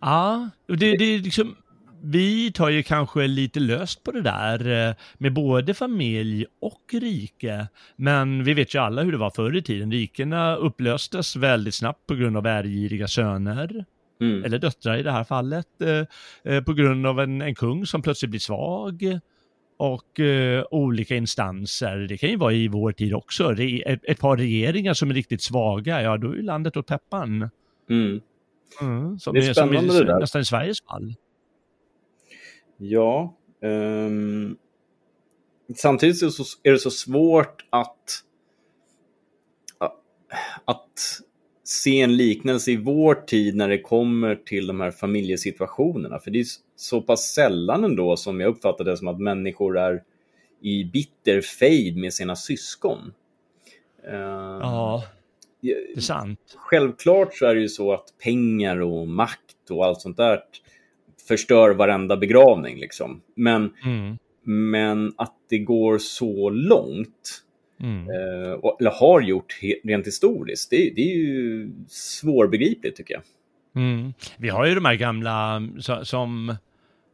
[0.00, 1.56] ja, det, det är liksom...
[2.04, 7.68] Vi tar ju kanske lite löst på det där eh, med både familj och rike.
[7.96, 9.92] Men vi vet ju alla hur det var förr i tiden.
[9.92, 13.84] Rikena upplöstes väldigt snabbt på grund av ärgiriga söner.
[14.20, 14.44] Mm.
[14.44, 18.02] eller döttrar i det här fallet, eh, eh, på grund av en, en kung som
[18.02, 19.18] plötsligt blir svag
[19.78, 20.20] och
[20.70, 21.96] olika instanser.
[21.96, 23.48] Det kan ju vara i vår tid också.
[23.48, 27.50] Re, ett, ett par regeringar som är riktigt svaga, ja då är landet åt peppan.
[27.90, 28.20] Mm.
[28.80, 30.20] Mm, som Det är är, som spännande är, det där.
[30.20, 31.14] nästan i Sveriges fall.
[32.82, 33.34] Ja.
[33.60, 34.56] ehm,
[35.76, 38.24] samtidigt så är det så svårt att,
[40.64, 41.20] att
[41.64, 46.18] se en liknelse i vår tid när det kommer till de här familjesituationerna.
[46.18, 50.02] För det är så pass sällan ändå som jag uppfattar det som att människor är
[50.60, 53.12] i bitter fejd med sina syskon.
[54.08, 54.14] Uh,
[54.60, 55.04] ja,
[55.60, 56.56] det är sant.
[56.56, 60.40] Självklart så är det ju så att pengar och makt och allt sånt där
[61.28, 62.78] förstör varenda begravning.
[62.78, 63.20] Liksom.
[63.36, 64.18] Men, Mm.
[64.44, 67.42] men att det går så långt,
[67.80, 68.08] Mm.
[68.10, 73.22] eh, och- eller har gjort rent historiskt, det, det är ju svårbegripligt tycker jag.
[73.76, 74.12] Mm.
[74.38, 76.56] Vi har ju de här gamla så, som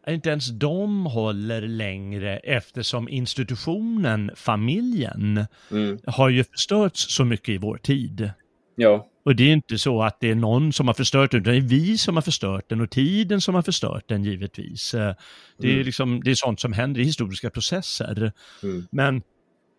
[0.08, 5.98] inte ens de håller längre eftersom institutionen, familjen, Mm.
[6.06, 8.30] har ju förstörts så mycket i vår tid.
[8.76, 11.52] Ja, Och det är inte så att det är någon som har förstört den, utan
[11.52, 14.94] det är vi som har förstört den och tiden som har förstört den givetvis.
[14.94, 15.14] Eh,
[15.58, 15.86] Det är, Mm.
[15.86, 18.32] liksom, det är sånt som händer i historiska processer.
[18.62, 18.86] Mm.
[18.90, 19.22] Men,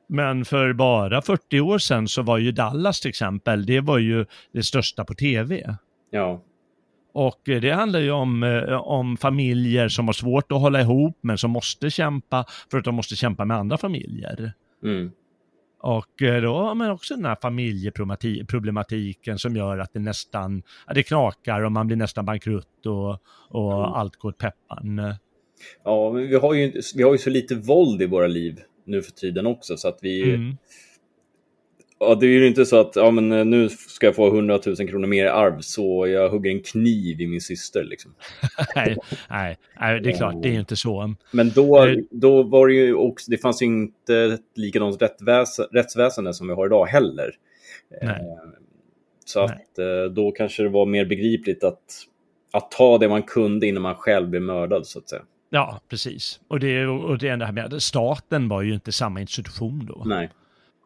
[0.09, 4.25] men för bara 40 år sedan så var ju Dallas till exempel, det var ju
[4.53, 5.75] det största på tv.
[6.11, 6.43] ja,
[7.13, 11.17] Och eh, det handlar ju om, eh, om familjer som har svårt att hålla ihop
[11.21, 14.53] men som måste kämpa för att de måste kämpa med andra familjer.
[14.83, 15.11] mm.
[15.79, 20.63] Och eh, då har man också den här familjeproblematiken som gör att det nästan,
[20.95, 23.09] det knakar och man blir nästan bankrutt och,
[23.49, 23.93] och Mm.
[23.93, 25.15] allt går åt peppan.
[25.83, 29.01] ja men vi, har ju, vi har ju så lite våld i våra liv nu
[29.01, 30.33] för tiden också, så att vi...
[30.35, 30.57] Mm.
[31.99, 34.59] Ja, det är ju inte så att ja, men, eh, nu ska jag få 100
[34.65, 37.83] 000 kronor mer i arv så jag hugger en kniv i min syster.
[37.83, 38.13] Liksom.
[38.75, 38.97] nej,
[39.29, 41.15] nej, nej, det är klart, det är ju inte så.
[41.31, 41.95] Men då, Eh.
[42.11, 45.01] då var det ju också, det fanns ju inte ett likadant
[45.71, 47.31] rättsväsende som vi har idag heller.
[48.01, 48.09] Nej.
[48.09, 48.15] Eh,
[49.25, 51.83] Så att eh, då kanske det var mer begripligt att,
[52.51, 55.21] att ta det man kunde innan man själv blev mördad så att säga.
[55.49, 56.39] Ja, precis.
[56.47, 60.03] Och det, och det här med att staten var ju inte samma institution då.
[60.05, 60.29] Nej.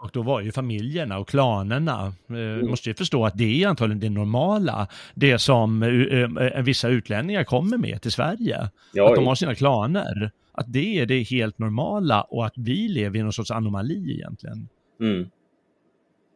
[0.04, 4.00] Och då var ju familjerna och klanerna, eh, måste ju förstå att det är antagligen
[4.00, 8.70] det normala, det som eh, eh, vissa utlänningar kommer med till Sverige.
[8.94, 10.32] Ja, att de har sina klaner.
[10.52, 14.68] Att det är det helt normala och att vi lever i någon sorts anomali egentligen.
[15.02, 15.30] mm,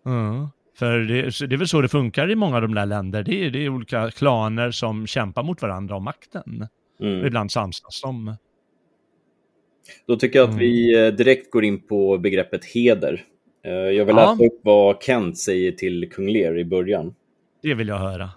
[0.06, 0.48] Mm.
[0.78, 3.24] För det, det är väl så det funkar i många av de där länder.
[3.24, 6.68] Det är, det är olika klaner som kämpar mot varandra om makten.
[7.00, 7.26] mm.
[7.26, 8.36] Ibland samsas de.
[10.08, 10.60] Då tycker jag att Mm.
[10.60, 13.24] vi eh, direkt går in på begreppet heder.
[13.68, 17.16] Eh, Jag vill läsa upp vad Kent säger till kung Lear i början.
[17.62, 18.30] Det vill jag höra.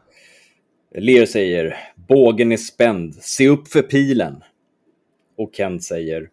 [0.95, 4.43] Lear säger bågen är spänd, se upp för pilen.
[5.37, 6.29] Och Kent säger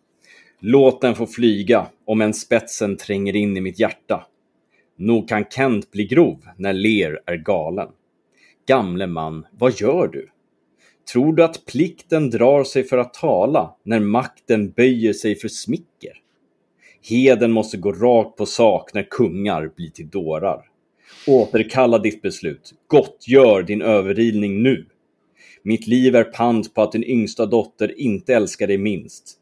[0.59, 4.27] låt den få flyga om en spetsen tränger in i mitt hjärta.
[4.95, 7.89] Nog kan Kent bli grov när Lear är galen.
[8.67, 10.29] Gamle man, vad gör du?
[11.13, 16.21] Tror du att plikten drar sig för att tala när makten böjer sig för smicker?
[17.09, 20.61] Heden måste gå rakt på sak när kungar blir till dårar.
[21.27, 22.73] Återkalla ditt beslut.
[22.87, 24.85] Gott gör din överridning nu.
[25.63, 29.37] Mitt liv är pant på att din yngsta dotter inte älskar dig minst.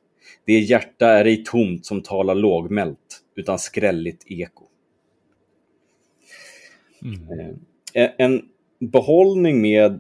[0.46, 4.64] Det hjärta är ej tomt som talar lågmält, utan skrälligt eko.
[7.04, 7.60] Mm.
[7.94, 8.42] Eh, En
[8.80, 10.00] behållning med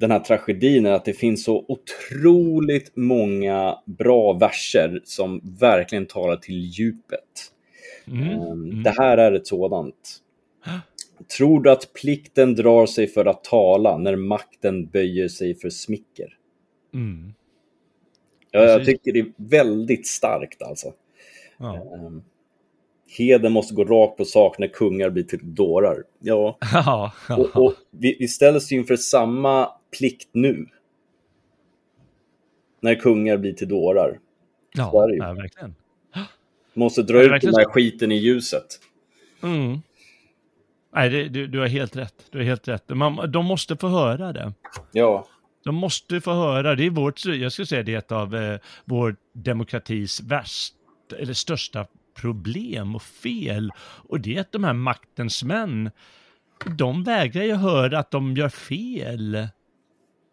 [0.00, 6.36] den här tragedin är att det finns så otroligt många bra verser som verkligen talar
[6.36, 7.52] till djupet.
[8.06, 8.40] Mm.
[8.40, 10.18] Um, Det här är ett sådant.
[11.38, 16.36] Tror du att plikten drar sig för att tala när makten böjer sig för smicker?
[16.94, 17.32] Mm.
[18.50, 18.94] Ja, jag Precis.
[18.94, 20.92] tycker det är väldigt starkt alltså.
[21.58, 21.86] Ja.
[21.94, 22.22] Um,
[23.18, 26.04] Heden måste gå rakt på sak när kungar blir till dårar.
[26.18, 26.58] Ja,
[27.28, 29.68] och, och vi, vi ställs ju inför samma
[29.98, 30.66] plikt nu.
[32.80, 34.18] När kungar blir till dårar.
[34.76, 35.18] så är ja, det ju.
[35.18, 35.74] ja, verkligen.
[36.74, 37.70] Måste dra ut den här så.
[37.70, 38.66] skiten i ljuset.
[39.42, 39.78] Mm.
[40.94, 42.14] Nej, det, du, du har helt rätt.
[42.30, 42.88] Du har helt rätt.
[42.88, 44.52] Man, de måste få höra det.
[44.92, 45.26] Ja,
[45.64, 46.74] De måste få höra.
[46.74, 50.74] Det är vårt, jag skulle säga det är ett av eh, vår demokratis värst,
[51.18, 51.86] eller största
[52.20, 53.72] problem och fel.
[54.08, 55.90] Och det är att de här maktens män,
[56.78, 59.48] de vägrar ju höra att de gör fel.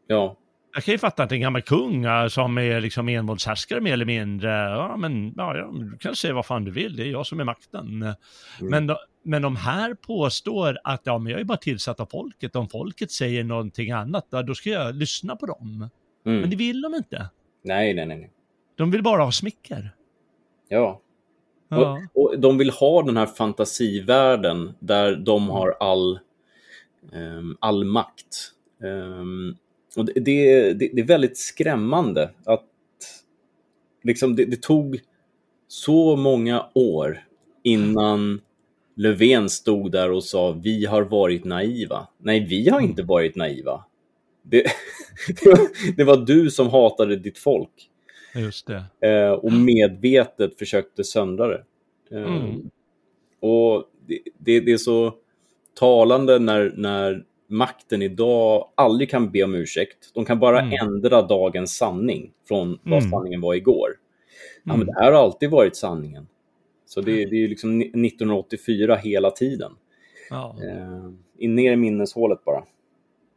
[0.08, 0.38] ja,
[0.76, 4.50] Jag kan ju fatta att en gammal kung som är liksom envåldshärskare mer eller mindre,
[4.50, 7.40] ja men ja, ja, du kan säga vad fan du vill, det är jag som
[7.40, 8.16] är makten.
[8.62, 12.56] Men, de, men de här påstår att ja, men jag är bara tillsatt av folket,
[12.56, 15.90] om folket säger någonting annat, då ska jag lyssna på dem.
[16.26, 16.42] mm.
[16.42, 17.30] Men det vill de inte.
[17.64, 18.06] nej, nej.
[18.06, 18.32] nej.
[18.78, 19.92] De vill bara ha smicker.
[20.70, 21.02] Ja.
[21.70, 22.02] Ja.
[22.14, 26.20] Och, och de vill ha den här fantasivärlden där de har all,
[27.14, 28.52] ehm, all makt.
[28.84, 29.56] Ehm,
[29.98, 32.66] och det, det, det, det är väldigt skrämmande att
[34.04, 35.00] liksom det, det tog
[35.68, 37.24] så många år
[37.64, 38.42] innan
[38.96, 42.08] Löfven stod där och sa vi har varit naiva.
[42.18, 43.86] Nej, vi har inte varit naiva.
[44.42, 44.66] Det,
[45.28, 45.60] det, var,
[45.98, 47.90] det var du som hatade ditt folk
[48.36, 48.84] Just det.
[49.10, 51.64] eh, och medvetet försökte söndra det.
[52.12, 52.70] Eh, Mm.
[53.40, 55.14] Och det, det, det är så
[55.80, 59.98] talande när, när makten idag aldrig kan be om ursäkt.
[60.14, 60.74] De kan bara Mm.
[60.88, 63.12] ändra dagens sanning från vad Mm.
[63.12, 63.90] sanningen var igår.
[64.64, 64.86] Ja, Mm.
[64.86, 66.28] men det här har alltid varit sanningen.
[66.86, 69.72] Så det, det är ju liksom ni- 1984 hela tiden.
[70.30, 72.64] Ja, Eh, in ner i mineshålet bara.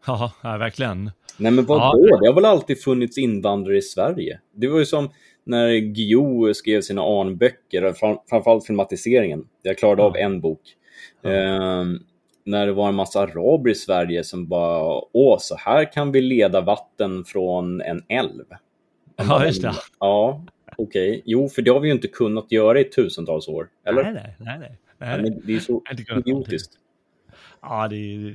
[0.06, 1.10] ja, ja verkligen.
[1.38, 2.08] Nej men vadå?
[2.10, 2.18] Ja.
[2.20, 4.40] Det har väl alltid funnits invandrare i Sverige?
[4.54, 5.10] Det var ju som
[5.44, 9.44] när Guillou skrev sina anböcker, fram- framförallt filmatiseringen.
[9.62, 10.60] Jag klarade av en bok.
[11.22, 11.84] Eh,
[12.44, 16.20] när det var en massa araber i Sverige som bara, åh, så här kan vi
[16.20, 18.44] leda vatten från en älv.
[19.16, 19.72] Ja, just det.
[19.98, 20.44] Ja,
[20.78, 21.22] okej.
[21.24, 23.68] Jo, för det har vi ju inte kunnat göra i tusentals år.
[23.86, 24.02] Eller?
[24.02, 24.58] Nej, nej, nej.
[24.58, 24.78] nej.
[24.98, 25.22] Ja, nej.
[25.22, 25.82] men det är så
[26.16, 26.72] idiotiskt.
[27.62, 28.34] Ja, det är,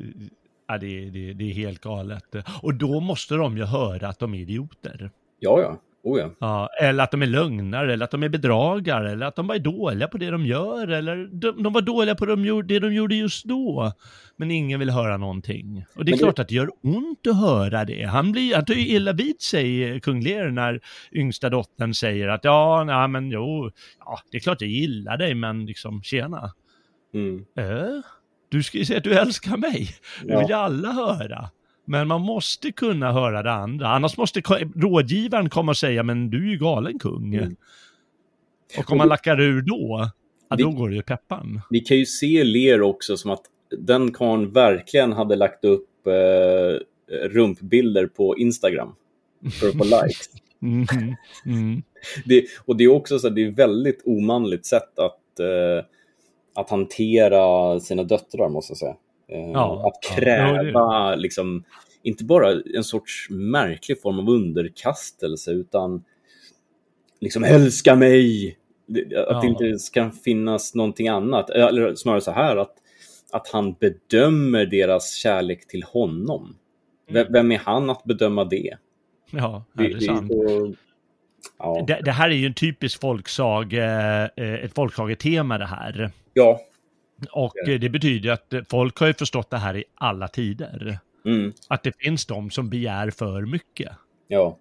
[0.67, 2.35] ja det, är, det, det är helt galet.
[2.61, 5.11] Och då måste de ju höra att de är idioter.
[5.39, 5.81] Ja, ja.
[6.03, 6.31] Oh, ja.
[6.39, 9.55] Ja, eller att de är lögnare, eller att de är bedragare, eller att de bara
[9.55, 12.67] är dåliga på det de gör, eller de, de var dåliga på det de, gjorde,
[12.67, 13.91] det de gjorde just då.
[14.35, 15.85] Men ingen vill höra någonting.
[15.95, 18.03] Och det är Men det- klart att det gör ont att höra det.
[18.03, 20.79] Han, blir, han tar ju illa vid sig, kung Lear, när
[21.11, 25.35] yngsta dottern säger att ja, nej men jo, ja, det är klart jag gillar dig,
[25.35, 26.51] men liksom tjena.
[27.13, 27.45] Mm.
[27.57, 28.01] Äh?
[28.55, 29.89] Du ska ju säga att du älskar mig.
[30.23, 30.39] Det Ja.
[30.39, 31.49] vill ju alla höra.
[31.85, 33.87] Men man måste kunna höra det andra.
[33.87, 34.41] Annars måste
[34.75, 37.35] rådgivaren komma och säga, men du är ju galen kung.
[37.35, 37.55] Mm.
[38.77, 40.09] Och om man lackar ur då,
[40.49, 41.61] ja, Det- då går det ju peppan.
[41.69, 43.41] Vi kan ju se Ler också som att
[43.77, 46.79] den karln verkligen hade lagt upp eh,
[47.29, 48.95] rumpbilder på Instagram
[49.59, 50.29] för att få likes.
[50.59, 51.15] Mhm.
[51.45, 51.83] Mm.
[52.25, 55.85] Det, och det är också så att det är väldigt omanligt sätt att, eh,
[56.55, 58.95] att hantera sina döttrar, måste jag säga.
[59.31, 60.15] Eh, Ja, att ja.
[60.15, 61.63] kräva, liksom,
[62.03, 66.03] inte bara en sorts märklig form av underkastelse, utan
[67.21, 68.57] liksom älska mig.
[68.87, 69.45] Att det Ja.
[69.45, 71.49] inte ska finnas någonting annat.
[71.49, 72.73] Eller snarare så här, att,
[73.31, 76.55] att han bedömer deras kärlek till honom.
[77.09, 78.77] V- Vem är han att bedöma det?
[79.31, 80.31] Ja, ja, Det, det är sant.
[80.31, 80.73] så...
[81.59, 81.83] Ja.
[81.87, 84.23] Det, det här är ju en typisk folksage, eh,
[84.65, 86.11] ett folksagetema det här.
[86.35, 86.59] Ja.
[87.31, 90.99] Och det betyder att folk har ju förstått det här i alla tider.
[91.25, 91.53] Mm.
[91.67, 93.91] Att det finns de som begär för mycket.
[94.27, 94.57] Ja.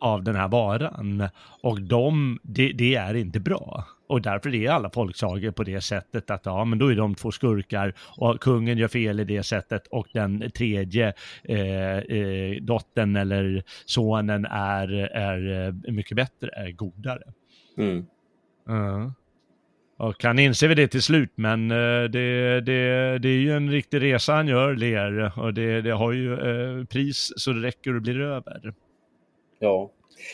[0.00, 1.28] av den här varan.
[1.62, 3.84] Och de, det, det är inte bra.
[4.06, 7.30] Och därför är alla folksagor på det sättet att ja, men då är de två
[7.32, 11.12] skurkar och kungen gör fel i det sättet och den tredje
[11.44, 17.32] eh, eh, dottern eller sonen är, är eh, mycket bättre, är godare.
[17.78, 18.06] Mm.
[18.66, 19.12] Ja.
[19.96, 21.76] Och han inser väl det till slut, men eh,
[22.10, 26.12] det, det, det är ju en riktig resa han gör, Ler, och det, det har
[26.12, 28.74] ju eh, pris så det räcker och blir över,
[29.58, 29.90] Ja.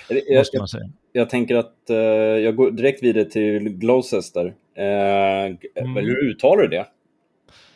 [0.08, 0.90] Jag, jag, måste jag, man säga.
[1.12, 4.44] jag tänker att eh, jag går direkt vidare till Gloucester.
[4.46, 5.96] Uh, Mm.
[5.96, 6.86] Hur uttalar du det?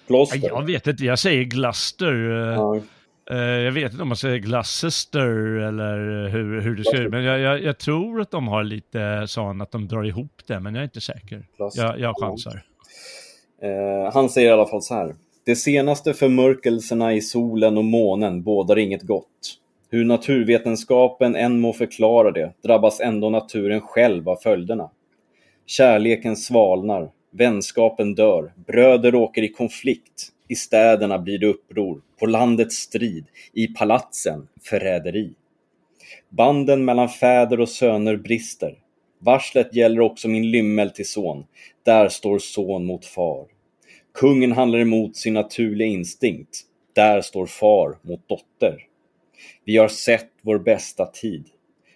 [0.09, 0.49] Gloucester?
[0.49, 2.31] Ja, Jag vet inte, jag säger Gloucester.
[2.31, 2.81] eh, Ja.
[3.30, 5.28] Eh, Jag vet inte om man säger Gloucester
[5.68, 7.10] eller hur, hur det ser ut.
[7.10, 10.60] Men jag, jag, jag tror att de har lite sån att de drar ihop det,
[10.60, 11.46] men jag är inte säker.
[11.74, 12.62] Jag, jag chansar.
[13.62, 15.14] Eh, han säger i alla fall så här.
[15.46, 19.58] De senaste förmörkelserna i solen och månen bådar inget gott.
[19.90, 24.90] Hur naturvetenskapen än må förklara det drabbas ändå naturen själv av följderna.
[25.66, 30.28] Kärleken svalnar, vänskapen dör, bröder åker i konflikt.
[30.48, 35.33] I städerna blir det uppror, på landet strid, i palatsen förräderi.
[36.28, 38.78] Banden mellan fäder och söner brister.
[39.18, 41.44] Varslet gäller också min lymmel till son.
[41.85, 43.46] Där står son mot far.
[44.14, 46.61] Kungen handlar emot sin naturliga instinkt.
[46.94, 48.87] Där står far mot dotter.
[49.64, 51.44] Vi har sett vår bästa tid.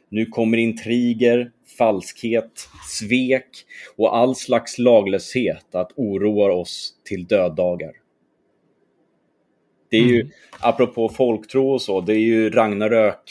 [0.09, 3.49] Nu kommer intriger, falskhet, svek
[3.97, 7.93] och all slags laglöshet att oroa oss till döddagar.
[9.91, 10.29] Det är ju,
[10.61, 13.31] apropå folktro och så, det är ju Ragnarök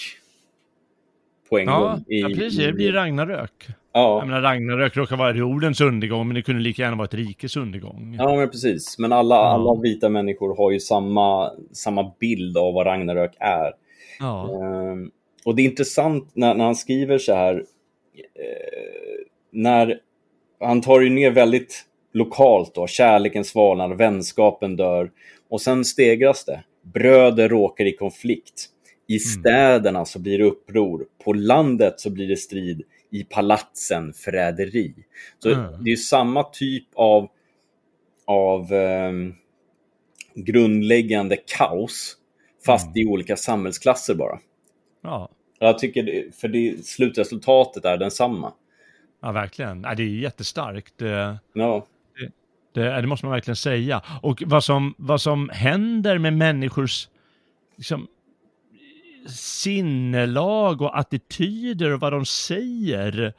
[1.50, 2.04] på en Ja, gång.
[2.08, 2.58] i- ja, precis.
[2.58, 3.68] Det blir Ragnarök.
[3.94, 7.14] Ja, Jag menar, Ragnarök råkar vara jordens undergång, men det kunde lika gärna vara ett
[7.14, 8.16] rikes undergång.
[8.20, 9.00] Ja, men precis.
[9.00, 13.72] Men alla, alla vita människor har ju samma, samma bild av vad Ragnarök är.
[14.20, 14.50] Ja.
[14.64, 15.12] Ehm,
[15.46, 20.00] och det är intressant när, när han skriver så här, eh, när
[20.60, 25.12] han tar ju ner väldigt lokalt då, kärleken svalnar, vänskapen dör
[25.50, 26.64] och sen stegras det.
[26.82, 28.66] Bröder råkar i konflikt.
[29.08, 32.82] I städerna så blir det uppror, på landet så blir det strid,
[33.12, 34.94] i palatsen förräderi.
[35.40, 35.84] Så Mm.
[35.84, 37.28] det är ju samma typ av
[38.26, 39.12] av eh,
[40.36, 42.18] grundläggande kaos,
[42.66, 44.40] fast i olika samhällsklasser bara.
[45.04, 45.30] Ja,
[45.60, 48.54] Jag tycker, det, för det, slutresultatet är densamma.
[49.22, 49.82] ja verkligen.
[49.84, 51.02] Ja, det är jättestarkt.
[51.02, 51.86] Eh, Ja,
[52.78, 54.02] Det, det måste man verkligen säga.
[54.22, 57.08] Och vad som, vad som händer med människors
[57.78, 58.08] liksom,
[59.28, 63.34] sinnelag och attityder och vad de säger.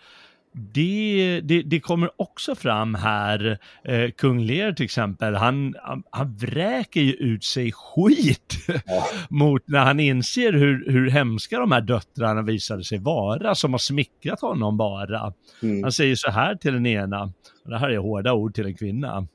[0.52, 3.58] Det, det, det kommer också fram här.
[3.84, 8.54] Eh, Kung Lear till exempel, han, han, han vräker ju ut sig skit
[8.86, 9.06] Ja.
[9.30, 13.78] mot när han inser hur, hur hemska de här döttrarna visade sig vara, som har
[13.78, 15.32] smickrat honom bara.
[15.62, 15.82] mm.
[15.82, 17.32] Han säger så här till den ena,
[17.70, 19.26] det här är hårda ord till en kvinna.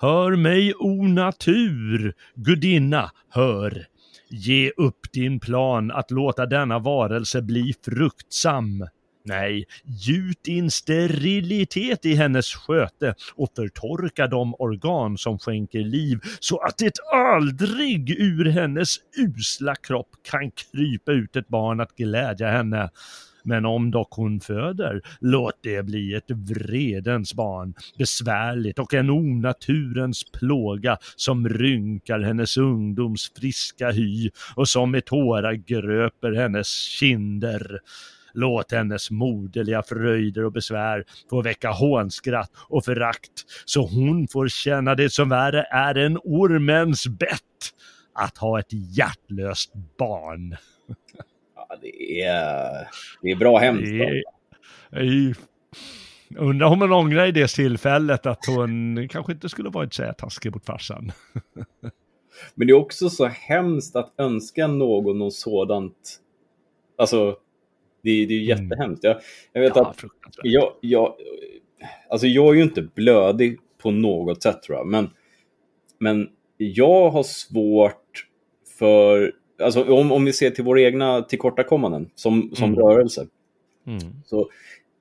[0.00, 3.86] Hör mig, o natur, gudinna, hör.
[4.30, 8.84] Ge upp din plan att låta denna varelse bli fruktsam.
[9.24, 16.58] Nej, gjut din sterilitet i hennes sköte och förtorka de organ som skänker liv så
[16.58, 22.90] att det aldrig ur hennes usla kropp kan krypa ut ett barn att glädja henne.
[23.48, 30.24] Men om dock hon föder, låt det bli ett vredens barn, besvärligt och en onaturens
[30.32, 37.80] plåga som rynkar hennes ungdoms friska hy och som med tårar gröper hennes kinder.
[38.34, 44.94] Låt hennes moderliga fröjder och besvär få väcka hånskratt och förakt, så hon får känna
[44.94, 47.74] det som värre är en ormens bett,
[48.14, 50.56] att ha ett hjärtlöst barn.
[51.82, 52.88] det, är,
[53.22, 53.92] det är bra hemskt.
[54.90, 55.34] Är,
[56.36, 60.12] undrar om hon ångrar i det tillfället att hon kanske inte skulle varit så här
[60.12, 61.12] taskig mot farsan.
[62.54, 66.20] Men det är också så hemskt att önska någon något sådant.
[66.98, 67.36] Alltså,
[68.02, 68.64] det, är- det är ju Mm.
[68.68, 69.04] jättehemskt.
[69.04, 69.20] Jag,
[69.52, 70.04] jag vet Ja, att
[70.42, 71.14] jag, jag,
[72.10, 75.10] alltså jag är ju inte blödig på något sätt tror jag, men,
[75.98, 78.26] men jag har svårt
[78.78, 82.78] för, alltså om, om vi ser till våra egna tillkortakommanden som, som Mm.
[82.80, 83.26] rörelse,
[83.86, 84.00] Mm.
[84.26, 84.50] så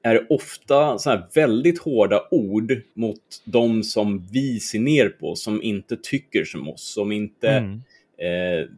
[0.01, 5.35] är det ofta så här väldigt hårda ord mot de som vi ser ner på,
[5.35, 7.73] som inte tycker som oss, som inte, Mm.
[8.17, 8.69] eh,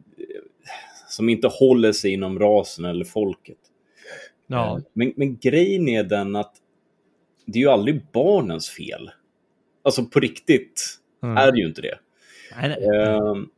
[1.08, 3.56] som inte håller sig inom rasen eller folket.
[4.46, 6.54] Ja, Eh, Men, men grejen är den att
[7.46, 9.10] det är ju aldrig barnens fel.
[9.82, 11.36] Alltså på riktigt Mm.
[11.36, 11.98] är det ju inte det.
[12.60, 13.00] nej, nej.
[13.06, 13.48] Ehm,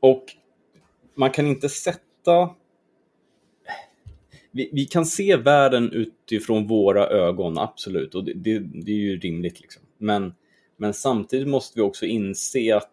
[0.00, 0.24] och
[1.14, 2.50] man kan inte sätta...
[4.50, 8.14] Vi, vi kan se världen utifrån våra ögon, absolut.
[8.14, 9.60] Och det, det, det är ju rimligt.
[9.60, 9.82] Liksom.
[9.98, 10.34] Men,
[10.76, 12.92] men samtidigt måste vi också inse att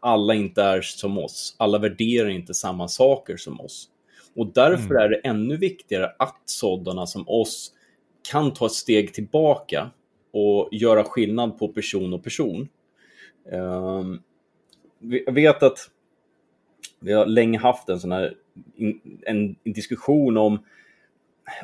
[0.00, 1.54] alla inte är som oss.
[1.58, 3.88] Alla värderar inte samma saker som oss.
[4.36, 4.96] Och därför Mm.
[4.96, 7.72] är det ännu viktigare att sådana som oss
[8.30, 9.90] kan ta ett steg tillbaka
[10.32, 12.68] och göra skillnad på person och person.
[13.52, 14.18] Ehm,
[14.98, 15.78] vi- jag vet att
[17.00, 18.34] vi har länge haft en sån här
[19.26, 20.58] en, en diskussion om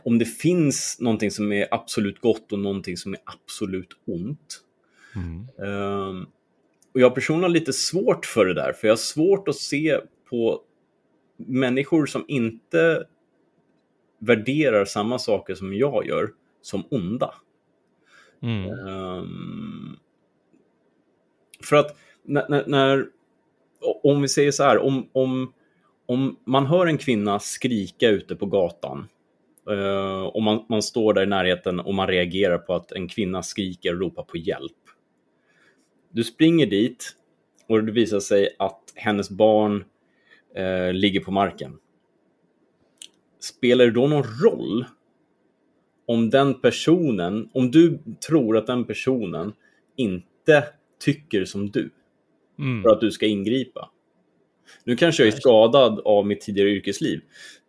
[0.04, 4.60] om det finns någonting som är absolut gott och någonting som är absolut ont.
[5.14, 5.48] Mm.
[5.70, 6.26] Ehm,
[6.94, 10.00] och jag personligen har lite svårt för det där, för jag har svårt att se
[10.30, 10.60] på
[11.36, 13.06] människor som inte
[14.18, 16.30] värderar samma saker som jag gör
[16.62, 17.34] som onda.
[18.42, 18.70] Mm.
[18.88, 19.96] Ehm,
[21.62, 23.06] för att när, när, när,
[23.86, 25.52] om vi säger så här, om, om,
[26.06, 29.08] om man hör en kvinna skrika ute på gatan
[29.70, 33.42] eh, och man, man står där i närheten och man reagerar på att en kvinna
[33.42, 34.72] skriker och ropar på hjälp.
[36.10, 37.16] Du springer dit
[37.68, 39.84] och det visar sig att hennes barn
[40.54, 41.78] eh, ligger på marken.
[43.40, 44.84] Spelar det då någon roll
[46.06, 49.52] om den personen, om du tror att den personen
[49.96, 50.64] inte
[50.98, 51.90] tycker som du
[52.58, 52.82] Mm.
[52.82, 53.90] för att du ska ingripa?
[54.84, 57.20] Nu kanske jag är skadad av mitt tidigare yrkesliv,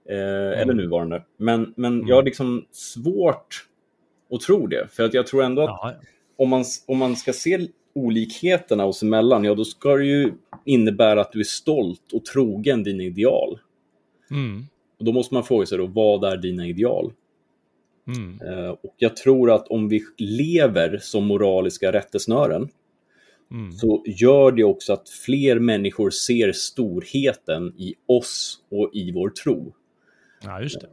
[0.10, 2.08] eh, eller nuvarande, men, men Mm.
[2.08, 3.68] jag har liksom svårt
[4.32, 4.88] att tro det.
[4.92, 5.94] För att jag tror ändå att Ja,
[6.38, 10.34] om man, om man ska se olikheterna oss emellan, ja då ska det ju
[10.66, 13.60] innebära att du är stolt och trogen dina ideal.
[14.32, 14.64] mm.
[15.00, 17.14] Och då måste man fråga sig då, vad är dina ideal?
[18.08, 18.42] Mm.
[18.42, 22.70] Eh, och jag tror att om vi lever som moraliska rättesnören
[23.52, 23.72] Mm.
[23.72, 29.74] så gör det också att fler människor ser storheten i oss och i vår tro.
[30.44, 30.88] Ja, just det.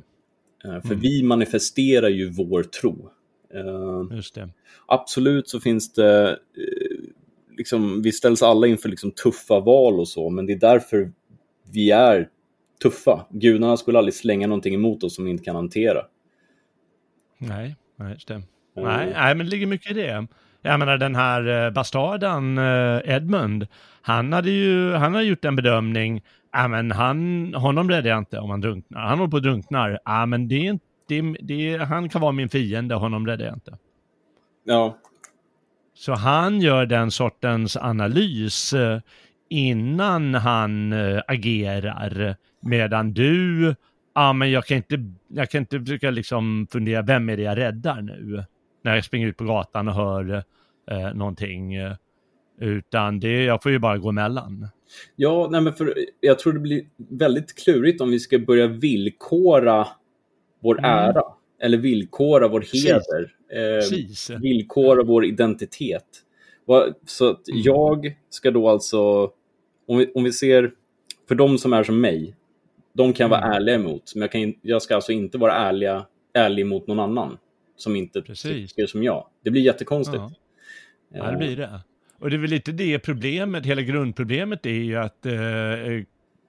[0.68, 3.10] Eh, För vi manifesterar ju vår tro.
[3.54, 4.48] Eh, Just det.
[4.86, 6.36] absolut så finns det, eh,
[7.56, 11.12] liksom, vi ställs alla inför liksom tuffa val och så, men det är därför
[11.72, 12.28] vi är
[12.82, 13.26] tuffa.
[13.30, 16.06] Gudarna skulle aldrig slänga någonting emot oss som vi inte kan hantera.
[17.38, 18.34] Nej, nej, det.
[18.34, 18.44] Mm.
[18.74, 20.26] Nej, nej, men det ligger mycket i det.
[20.66, 23.66] Jag menar den här eh, bastarden eh, Edmund,
[24.02, 28.38] han hade ju, han har gjort en bedömning, ja men han, honom räddar jag inte
[28.38, 29.00] om han drunknar.
[29.00, 32.32] Han håller på att drunknar, ja men det är inte, det, det, han kan vara
[32.32, 33.78] min fiende, honom räddar jag inte.
[34.64, 34.98] Ja.
[35.94, 39.00] Så han gör den sortens analys eh,
[39.48, 40.92] innan han
[41.26, 42.36] agerar.
[42.60, 43.74] Medan du,
[44.14, 47.58] ja men jag kan inte, jag kan inte försöka liksom fundera, vem är det jag
[47.58, 48.44] räddar nu?
[48.84, 50.44] När jag springer ut på gatan och hör
[50.90, 51.74] eh, någonting.
[51.74, 51.92] Eh,
[52.60, 54.68] utan det, jag får ju bara gå emellan.
[55.16, 59.86] Ja, nej men för jag tror det blir väldigt klurigt om vi ska börja villkora
[60.62, 60.90] vår Mm.
[60.90, 61.22] ära.
[61.62, 62.84] Eller villkora vår Precis.
[62.86, 63.32] heder.
[63.52, 64.30] Eh, Precis.
[64.30, 66.06] villkora vår identitet.
[67.06, 67.60] Så att Mm.
[67.62, 69.30] jag ska då alltså,
[69.88, 70.72] om vi, om vi ser,
[71.28, 72.34] för de som är som mig,
[72.92, 73.52] de kan jag vara Mm.
[73.52, 77.38] ärliga emot, men jag, kan, jag ska alltså inte vara ärliga, ärlig mot någon annan
[77.76, 78.72] som inte Precis.
[78.72, 79.26] tycker som jag.
[79.44, 80.16] Det blir jättekonstigt.
[80.18, 80.32] Ja.
[81.14, 81.80] Ja, det blir det.
[82.18, 85.34] Och det är väl lite det problemet, hela grundproblemet är ju att eh,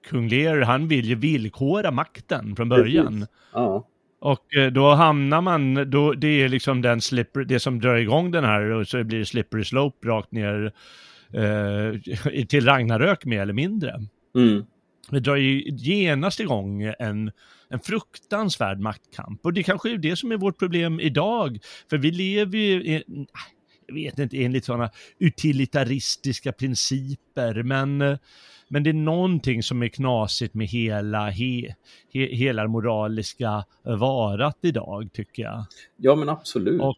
[0.08, 3.26] kung Lear, han vill ju villkora makten från början.
[3.52, 3.88] Ja.
[4.18, 8.30] Och eh, då hamnar man, då, det är liksom den slipper, det som drar igång
[8.30, 10.72] den här och så blir det slippery slope rakt ner
[11.32, 14.00] eh, till Ragnarök mer eller mindre.
[14.34, 14.64] Mm.
[15.10, 17.30] Det drar ju genast igång en,
[17.68, 19.46] en fruktansvärd maktkamp.
[19.46, 21.58] Och det kanske är det som är vårt problem idag.
[21.90, 23.02] För vi lever ju, i,
[23.86, 27.62] jag vet inte, enligt sådana utilitaristiska principer.
[27.62, 27.98] Men,
[28.68, 31.74] men det är någonting som är knasigt med hela, he,
[32.12, 35.64] he, hela moraliska varat idag, tycker jag.
[35.96, 36.80] ja, men absolut.
[36.80, 36.96] Och-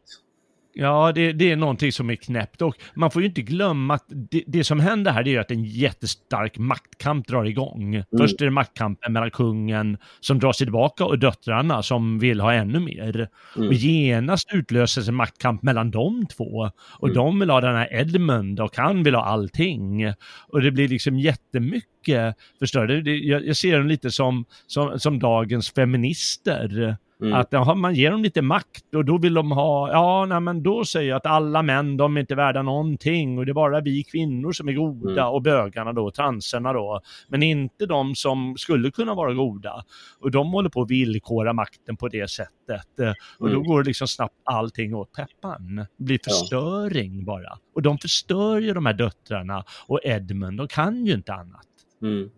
[0.75, 4.05] Ja, det, det är någonting som är knäppt och man får ju inte glömma att
[4.09, 8.03] det, det som händer här det är att en jättestark maktkamp drar igång.
[8.19, 12.53] Först är det maktkampen mellan kungen som drar sig tillbaka och döttrarna som vill ha
[12.53, 13.29] ännu mer.
[13.57, 13.69] Mm.
[13.69, 16.71] Och genast utlöses en maktkamp mellan de två.
[16.99, 17.17] Och Mm.
[17.17, 20.13] de vill ha den här Edmund och han vill ha allting.
[20.49, 23.03] Och det blir liksom jättemycket, förstår du?
[23.03, 26.97] Det, jag, jag ser dem lite som, som, som dagens feminister.
[27.23, 27.35] Mm.
[27.35, 30.63] Att jaha, man ger dem lite makt och då vill de ha, ja nej, men
[30.63, 33.81] då säger jag att alla män de är inte värda någonting och det är bara
[33.81, 35.35] vi kvinnor som är goda Mm.
[35.35, 37.01] och bögarna då, transerna då.
[37.29, 39.85] Men inte de som skulle kunna vara goda.
[40.21, 43.01] Och de håller på att villkora makten på det sättet.
[43.01, 43.67] Eh, Och då Mm.
[43.69, 45.77] går det liksom snabbt allting åt peppan.
[45.97, 46.33] Det blir Ja.
[46.33, 47.59] förstöring bara.
[47.75, 51.67] Och de förstör ju de här döttrarna och Edmund, de kan ju inte annat.
[52.03, 52.31] Mm.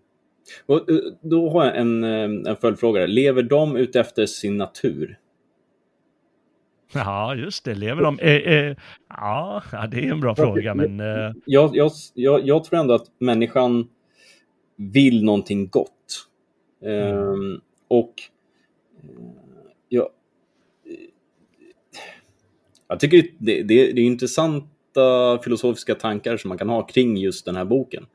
[0.66, 3.06] Och, eh, då har jag en, eh, en följdfråga.
[3.06, 5.18] Lever de utefter sin natur?
[6.94, 7.74] Ja, just det.
[7.74, 8.18] Lever de?
[8.18, 8.76] Eh, eh,
[9.08, 11.00] ja, det är en bra fråga, men...
[11.00, 13.88] Eh, Jag, jag, jag, jag tror ändå att människan
[14.76, 16.26] vill någonting gott.
[16.84, 18.14] Ehm, och
[19.02, 19.08] eh,
[19.88, 20.08] jag,
[22.88, 27.44] jag tycker det, det, det är intressanta filosofiska tankar som man kan ha kring just
[27.44, 28.06] den här boken.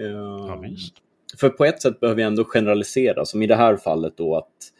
[0.00, 0.94] Ehm, ja, visst.
[1.40, 4.72] För på ett sätt behöver vi ändå generalisera, som i det här fallet då att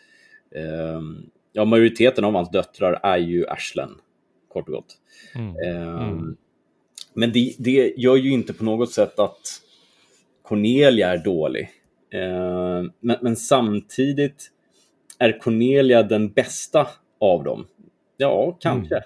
[0.54, 3.90] ehm, ja, majoriteten av hans döttrar är ju arslen,
[4.52, 4.96] kort och gott.
[5.34, 5.56] Mm.
[5.56, 6.36] Ehm, Mm.
[7.14, 9.40] Men det, det gör ju inte på något sätt att
[10.42, 11.70] Cornelia är dålig.
[12.12, 14.50] Ehm, men, men samtidigt
[15.18, 16.88] är Cornelia den bästa
[17.20, 17.66] av dem.
[18.16, 19.04] Ja, kanske.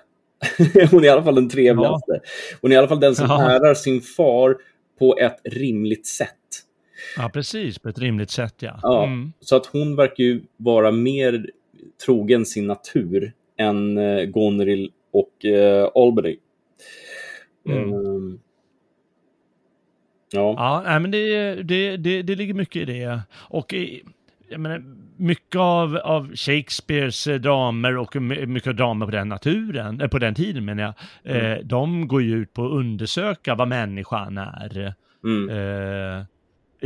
[0.90, 2.20] Hon är i alla fall den trevligaste.
[2.60, 3.50] Hon är i alla fall den som Ja.
[3.50, 4.56] ärar sin far
[4.98, 6.30] på ett rimligt sätt.
[7.16, 7.78] Ja, precis.
[7.78, 8.78] På ett rimligt sätt, ja.
[8.82, 9.32] Ja, Mm.
[9.40, 11.46] Så att hon verkar ju vara mer
[12.06, 16.36] trogen sin natur än eh, Gonril och eh, Albany.
[17.68, 17.92] Mm.
[17.92, 18.38] Ehm,
[20.32, 20.82] ja.
[20.86, 23.20] Ja, men det, det, det, det ligger mycket i det.
[23.34, 24.02] Och i-
[24.48, 24.82] jag menar,
[25.16, 30.08] mycket av, av Shakespeares eh, dramer och my- mycket av dramer på den naturen, eh,
[30.08, 34.38] på den tiden menar jag, eh, de går ju ut på att undersöka vad människan
[34.38, 34.94] är.
[35.24, 35.48] Mm.
[35.50, 36.24] eh,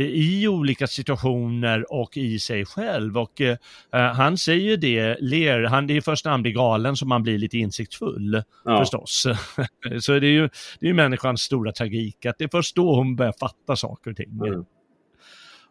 [0.03, 3.17] i olika situationer och i sig själv.
[3.17, 3.57] Och eh,
[3.91, 7.37] han säger det, ler, han, det är först när han blir galen som han blir
[7.37, 8.79] lite insiktsfull ja.
[8.79, 9.27] förstås.
[9.99, 13.15] Så det är ju det är människans stora tragik, att det är först då hon
[13.15, 14.31] börjar fatta saker och ting.
[14.45, 14.65] Mm.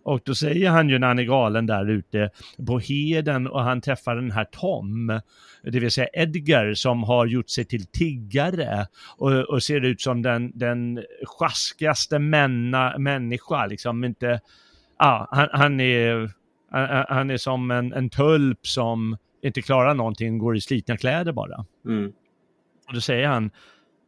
[0.08, 2.30] Och då säger han ju när han är galen där ute
[2.66, 5.20] på heden och han träffar den här Tom,
[5.62, 8.86] det vill säga Edgar som har gjort sig till tiggare
[9.18, 14.40] och, och ser ut som den, den sjaskigaste männa, människa, liksom inte,
[14.98, 16.30] ja, han, han är,
[17.08, 21.64] han, är som en, en tulp som inte klarar någonting, går i slitna kläder bara.
[21.86, 22.12] Mm.
[22.86, 23.50] Och då säger han,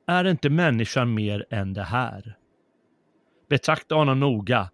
[0.06, 2.36] är inte människan mer än det här?
[3.48, 4.70] Betrakta honom noga.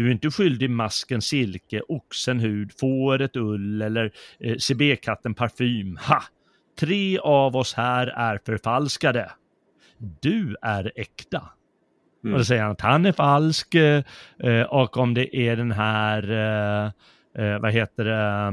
[0.00, 5.96] Du är inte skyldig masken silke, oxen hud, fåret ull eller eh, CB-katten parfym.
[5.96, 6.22] Ha!
[6.78, 9.30] Tre av oss här är förfalskade.
[9.98, 11.42] du är äkta.
[12.24, 12.34] Mm.
[12.34, 14.02] Och då säger han att han är falsk eh,
[14.38, 18.46] eh, och om det är den här, eh, eh, vad heter det,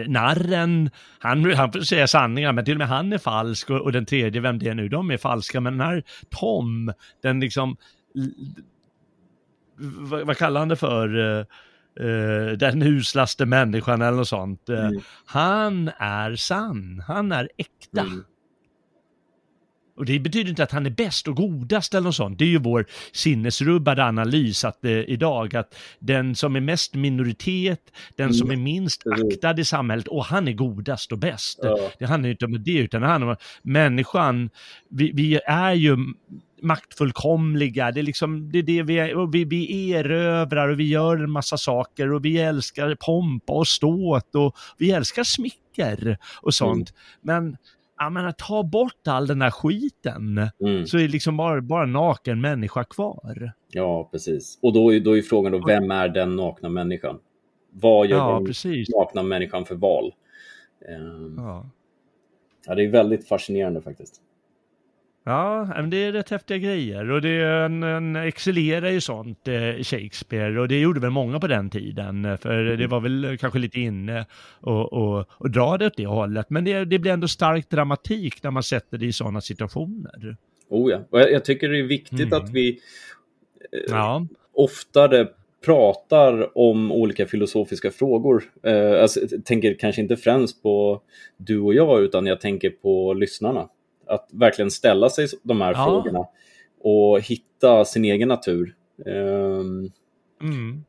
[0.00, 3.92] eh, narren, han, han säga sanningar men till och med han är falsk och, och
[3.92, 6.92] den tredje, vem det är nu, de är falska men den här Tom,
[7.22, 7.76] den liksom,
[9.78, 11.38] vad, vad kallar han det för?
[12.00, 14.68] Eh, den uslaste människan eller något sånt.
[14.68, 15.00] Eh, Mm.
[15.24, 18.00] Han är sann, han är äkta.
[18.00, 18.24] Mm.
[19.96, 22.38] Och det betyder inte att han är bäst och godast eller något sånt.
[22.38, 27.80] Det är ju vår sinnesrubbade analys att, eh, idag att den som är mest minoritet,
[28.16, 29.28] den som är minst Mm.
[29.28, 31.58] Aktad i samhället, och han är godast och bäst.
[31.62, 31.90] Ja.
[31.98, 34.50] Det handlar inte om det, utan det handlar om människan,
[34.90, 35.96] vi, vi är ju
[36.62, 41.16] maktfullkomliga, det är liksom det är det vi är, vi, vi erövrar och vi gör
[41.16, 46.94] en massa saker och vi älskar pompa och ståt och vi älskar smicker och sånt.
[47.20, 47.56] Men,
[48.00, 50.86] jag menar, ta bort all den här skiten Mm.
[50.86, 53.52] så är det liksom bara, bara en naken människa kvar.
[53.72, 54.58] Ja, precis.
[54.62, 57.18] Och då är, då är frågan då, vem är den nakna människan?
[57.70, 58.88] Vad gör Ja, den precis.
[58.88, 60.14] nakna människan för val?
[60.88, 61.70] Ehm, Ja.
[62.66, 64.20] ja, det är väldigt fascinerande faktiskt.
[65.28, 69.48] Ja, men det är rätt häftiga grejer och det är en, en excellerar ju sånt,
[69.48, 73.38] eh, Shakespeare, och det gjorde väl många på den tiden, eh, för det var väl
[73.40, 74.26] kanske lite inne
[74.60, 78.42] och, och, och dra det åt det hållet, men det, det blir ändå stark dramatik
[78.42, 80.36] när man sätter det i sådana situationer.
[80.68, 81.00] Oh ja.
[81.10, 82.42] Och jag, jag tycker det är viktigt Mm.
[82.42, 82.78] att vi
[83.88, 85.28] Ja, oftare
[85.64, 88.44] pratar om olika filosofiska frågor.
[88.62, 91.02] Eh, alltså, jag tänker kanske inte främst på
[91.36, 93.68] du och jag, utan jag tänker på lyssnarna.
[94.08, 95.84] Att verkligen ställa sig de här Ja.
[95.84, 96.26] frågorna
[96.80, 98.74] och hitta sin egen natur.
[99.06, 99.90] Ehm,
[100.42, 100.84] mm.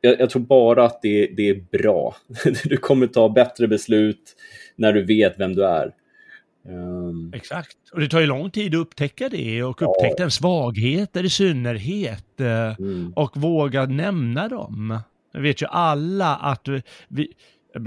[0.00, 2.16] jag, jag tror bara att det, det är bra.
[2.64, 4.36] du kommer ta bättre beslut
[4.76, 5.94] när du vet vem du är.
[6.68, 7.76] Ehm, exakt.
[7.92, 12.40] Och det tar ju lång tid att upptäcka det och upptäcka en svagheter i synnerhet.
[12.40, 14.98] eh, mm, och våga nämna dem.
[15.32, 16.68] Jag vet ju alla att
[17.08, 17.32] vi,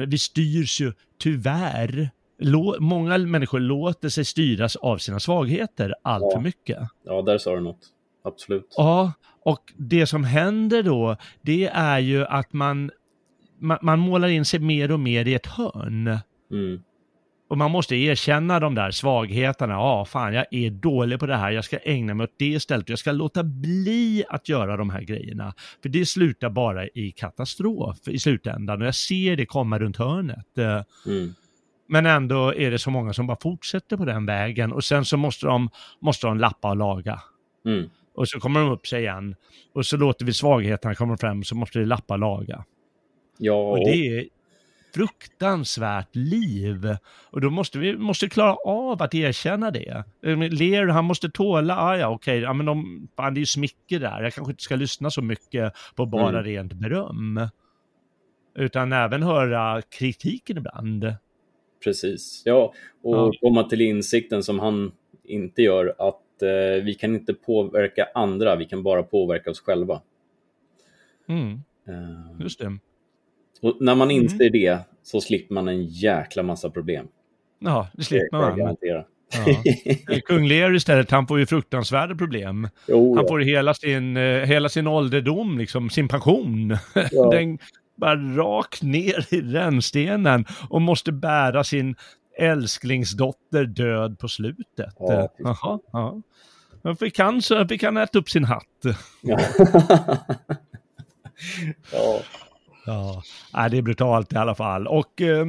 [0.08, 2.10] vi styrs ju tyvärr,
[2.42, 6.32] lå, många människor låter sig styras av sina svagheter allt Ja.
[6.36, 6.80] för mycket.
[7.06, 7.88] ja, där sa du något.
[8.24, 8.74] Absolut.
[8.78, 9.14] Ja,
[9.44, 12.92] och det som händer då, det är ju att man,
[13.60, 16.18] man, man målar in sig mer och mer i ett hörn.
[16.52, 16.82] Mm,
[17.50, 19.74] Och man måste erkänna de där svagheterna.
[19.74, 21.52] Ja, fan, jag är dålig på det här.
[21.52, 22.90] Jag ska ägna mig åt det istället.
[22.90, 25.54] Jag ska låta bli att göra de här grejerna.
[25.82, 28.82] För det slutar bara i katastrof i slutändan.
[28.82, 30.58] Och jag ser det komma runt hörnet.
[31.06, 31.34] Mm,
[31.92, 34.72] Men ändå är det så många som bara fortsätter på den vägen.
[34.72, 35.70] Och sen så måste de,
[36.00, 37.22] måste de lappa och laga.
[37.66, 37.90] mm.
[38.16, 39.36] Och så kommer de upp sig igen.
[39.74, 42.66] Och så låter vi svagheterna komma fram, så måste vi lappa och laga.
[43.38, 44.26] Ja, Och det är
[44.96, 46.98] fruktansvärt liv.
[47.32, 50.04] Och då måste vi måste klara av att erkänna det.
[50.24, 53.46] Eh, Lear, han måste tåla, ah, ja okej, ja, men de, fan, det är ju
[53.46, 54.24] smicker där.
[54.24, 56.44] Jag kanske inte ska lyssna så mycket på bara Mm.
[56.44, 57.48] rent beröm.
[58.56, 61.16] Utan även höra kritiken ibland.
[61.84, 62.74] Precis, ja.
[63.04, 63.32] Och Ja.
[63.42, 64.92] komma till insikten som han
[65.24, 70.02] inte gör, att eh, vi kan inte påverka andra, vi kan bara påverka oss själva.
[71.30, 71.52] Mm,
[71.88, 72.78] Eh, just det.
[73.62, 74.24] och när man Mm.
[74.24, 77.08] inser det så slipper man en jäkla massa problem.
[77.60, 78.58] Ja, det slipper man.
[78.58, 79.06] garantera.
[80.08, 80.20] Ja.
[80.26, 82.68] Kung Lear istället, han får ju fruktansvärda problem.
[82.88, 83.30] Jo, Han ja.
[83.30, 86.78] får hela sin, eh, hela sin ålderdom, liksom, sin pension.
[87.12, 87.30] Ja.
[87.32, 87.58] Den
[88.02, 91.96] bara rakt ner i rännstenen och måste bära sin
[92.40, 94.96] älsklingsdotter död på slutet.
[95.00, 95.30] Ja.
[95.38, 96.22] Jaha, ja.
[96.82, 98.66] Men fick han, så fick han äta upp sin hatt.
[101.92, 102.20] Ja.
[102.86, 103.24] ja.
[103.54, 104.88] Ja, det är brutalt i alla fall.
[104.88, 105.46] Och eh,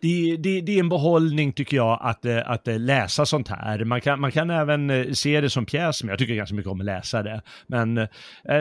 [0.00, 3.84] det, det, det är en behållning tycker jag att, eh, att eh, läsa sånt här.
[3.84, 6.72] Man kan, man kan även eh, se det som pjäs, men jag tycker ganska mycket
[6.72, 7.42] om att läsa det.
[7.66, 8.08] Men eh,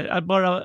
[0.10, 0.64] att bara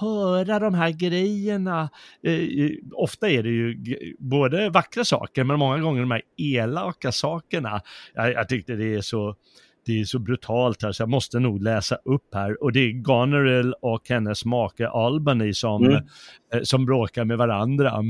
[0.00, 1.90] höra de här grejerna.
[2.22, 3.76] Eh, ofta är det ju
[4.18, 7.80] både vackra saker, men många gånger de här elaka sakerna.
[8.14, 9.34] Jag, jag tyckte det är så
[9.86, 12.62] det är så brutalt här så jag måste nog läsa upp här.
[12.62, 16.04] Och det är Goneril och hennes make Albany som, Mm.
[16.54, 18.02] eh, som bråkar med varandra.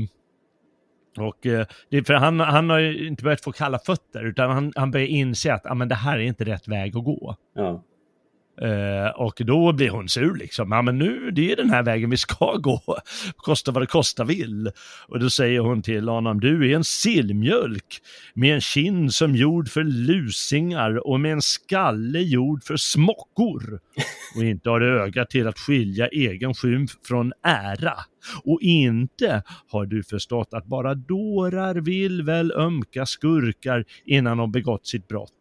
[1.19, 4.73] Och eh, det för han, han har ju inte börjat få kalla fötter utan han,
[4.75, 7.35] han börjar inse att ah, men det här är inte rätt väg att gå.
[7.55, 7.83] ja.
[8.61, 10.71] Eh, och då blir hon sur liksom.
[10.71, 12.81] Ja men nu, det är den här vägen vi ska gå.
[13.35, 14.71] Kosta vad det kosta vill.
[15.07, 18.01] Och då säger hon till honom, du är en sillmjölk
[18.33, 23.79] med en kind som gjord för lusingar och med en skalle gjord för smockor.
[24.35, 27.93] Och inte har du öga till att skilja egen skymf från ära.
[28.43, 34.87] Och inte har du förstått att bara dårar vill väl ömka skurkar innan de begått
[34.87, 35.31] sitt brott.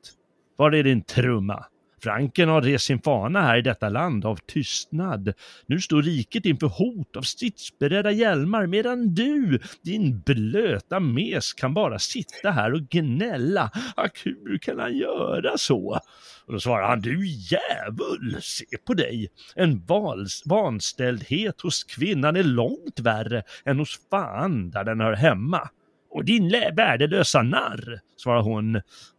[0.57, 1.65] Var är din trumma?
[2.07, 5.33] Franken har rest sin fana här i detta land av tystnad.
[5.67, 11.99] Nu står riket inför hot av stridsberedda hjälmar medan du, din blöta mes, kan bara
[11.99, 13.71] sitta här och gnälla.
[13.97, 16.01] Ack, hur kan han göra så?
[16.47, 19.29] Och då svarar han, du djävul, se på dig.
[19.55, 25.69] En vals, vanställdhet hos kvinnan är långt värre än hos fan där den hör hemma.
[26.17, 28.73] Och din värdelösa narr, svarar hon.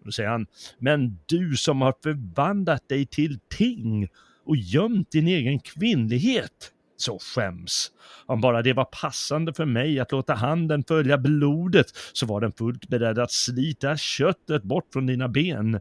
[0.05, 0.47] Då säger han,
[0.79, 4.07] men du som har förvandlat dig till ting
[4.45, 7.91] och gömt din egen kvinnlighet, så skäms.
[8.25, 12.51] Om bara det var passande för mig att låta handen följa blodet så var den
[12.51, 15.79] fullt beredd att slita köttet bort från dina ben.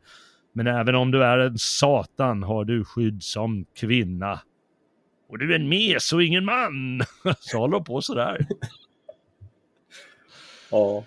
[0.55, 4.41] Men även om du är en satan har du skydd som kvinna.
[5.29, 7.01] Och du är en mes och ingen man.
[7.39, 8.47] Så håller på sådär.
[10.77, 11.05] Ja.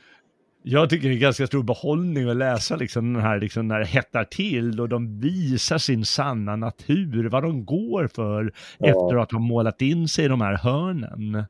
[0.64, 3.86] Jag tycker det är ganska stor behållning att läsa liksom den här, liksom när det
[3.86, 8.88] hettar till och de visar sin sanna natur, vad de går för Ja.
[8.88, 11.44] efter att ha målat in sig i de här hörnen.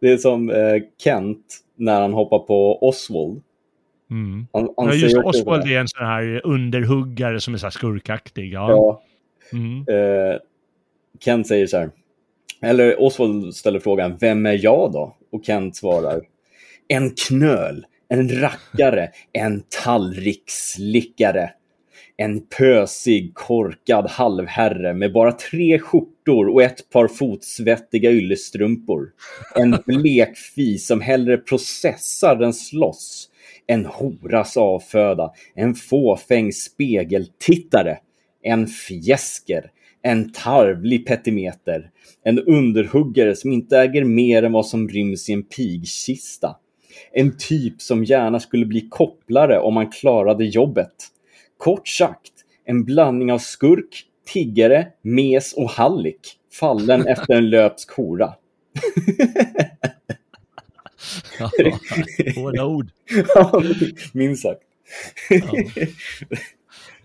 [0.00, 3.42] Det är som eh, Kent när han hoppar på Oswald.
[4.10, 4.46] Mm.
[4.52, 8.52] Han, han Ja, just Oswald är en sån här underhuggare som är så här skurkaktig.
[8.52, 8.70] Ja.
[8.70, 9.02] Ja,
[9.52, 9.78] Mm.
[9.88, 10.36] eh,
[11.20, 11.90] Kent säger så här.
[12.62, 15.16] Eller Oswald ställer frågan, vem är jag då?
[15.32, 16.20] Och Kent svarar,
[16.92, 21.50] en knöl, en rackare, en tallriksslickare.
[22.16, 29.08] En pösig, korkad halvherre med bara tre skjortor och ett par fotsvettiga yllestrumpor.
[29.54, 33.28] En blekfi som hellre processar än slåss.
[33.66, 37.98] En horas avföda, en fåfäng spegeltittare.
[38.42, 39.70] En fjäsker,
[40.02, 41.90] en tarvlig petimeter.
[42.24, 46.56] En underhuggare som inte äger mer än vad som ryms i en pigkista.
[47.12, 50.94] En typ som gärna skulle bli kopplare om man klarade jobbet.
[51.58, 52.32] Kort sagt,
[52.64, 58.34] en blandning av skurk, tiggare, mes och hallick, fallen efter en löpsk hora.
[61.38, 61.50] Ja,
[62.36, 62.90] Hårda ord.
[64.12, 64.62] Minst sagt.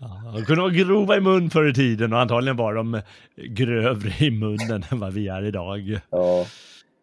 [0.00, 3.00] Ja, de kunde vara grova i mun förr i tiden och antagligen var de
[3.36, 6.00] grövre i munnen än vad vi är idag.
[6.10, 6.46] Ja.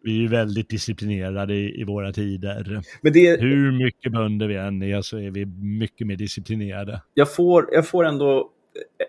[0.06, 2.82] Vi är ju väldigt disciplinerade i, i våra tider.
[3.02, 5.46] Det, Hur mycket bönder vi än är så är vi
[5.78, 7.02] mycket mer disciplinerade.
[7.14, 8.50] jag, får, jag får ändå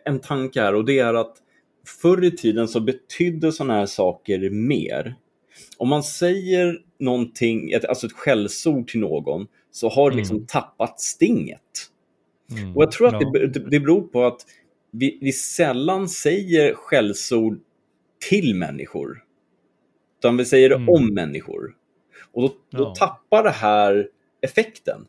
[0.06, 1.36] en tanke här och det är att
[2.02, 5.16] förr i tiden så betydde sådana här saker mer.
[5.78, 10.48] Om man säger någonting, alltså ett skällsord till någon, så har det liksom Mm.
[10.48, 11.62] tappat stinget.
[12.52, 12.76] Mm.
[12.76, 13.32] Och jag tror att Ja.
[13.34, 14.42] det, det, det beror på att
[14.92, 17.60] vi, vi sällan säger skällsord
[18.30, 19.24] till människor.
[20.28, 20.90] Utan vi säger det Mm.
[20.90, 21.76] om människor.
[22.32, 22.96] Och då, då Ja.
[22.96, 24.10] tappar det här
[24.42, 25.08] effekten.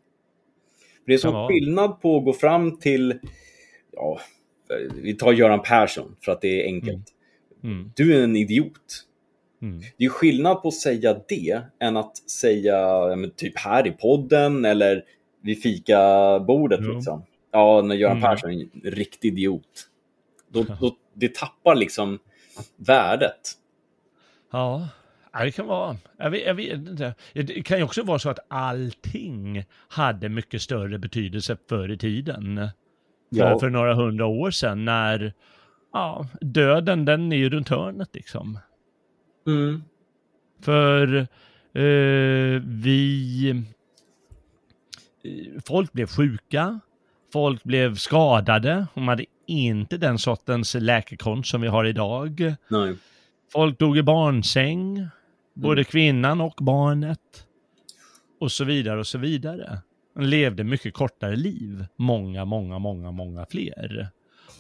[1.06, 1.48] Det är som vara.
[1.48, 3.18] skillnad på att gå fram till,
[3.92, 4.20] ja,
[5.02, 7.06] vi tar Göran Persson för att det är enkelt.
[7.64, 7.92] Mm.
[7.96, 9.04] Du är en idiot.
[9.62, 9.80] Mm.
[9.96, 14.64] Det är skillnad på att säga det än att säga ja, typ här i podden
[14.64, 15.04] eller
[15.42, 16.80] vid fikabordet.
[16.82, 16.92] Jo.
[16.94, 17.22] Liksom.
[17.52, 18.22] Ja, när Göran Mm.
[18.30, 19.88] Persson är en riktig idiot.
[20.48, 22.18] Då, då, det tappar liksom
[22.76, 23.40] värdet.
[24.52, 24.88] Ja,
[25.39, 25.97] ja, det kan vara.
[26.18, 27.14] Jag vet, jag vet inte.
[27.32, 32.57] Det kan ju också vara så att allting hade mycket större betydelse förr i tiden.
[32.57, 32.70] För,
[33.39, 33.59] Ja.
[33.59, 35.32] för några hundra år sedan när
[35.93, 38.59] ja, döden den är ju runt hörnet liksom.
[39.47, 39.82] Mm.
[40.62, 41.16] För
[41.74, 43.64] eh, vi...
[45.66, 46.80] Folk blev sjuka,
[47.32, 52.55] folk blev skadade, de hade inte den sortens läkekonst som vi har idag.
[52.68, 52.97] Nej.
[53.53, 55.09] Folk dog i barnsäng,
[55.62, 57.46] både kvinnan och barnet.
[58.40, 59.78] Och så vidare och så vidare.
[60.14, 64.09] De levde mycket kortare liv, många, många, många, många fler.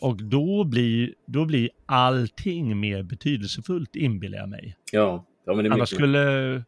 [0.00, 4.76] Och då blir, då blir allting mer betydelsefullt, inbillar jag mig.
[4.92, 5.24] Ja.
[5.46, 5.98] ja, men det är Annars mycket.
[6.04, 6.64] skulle,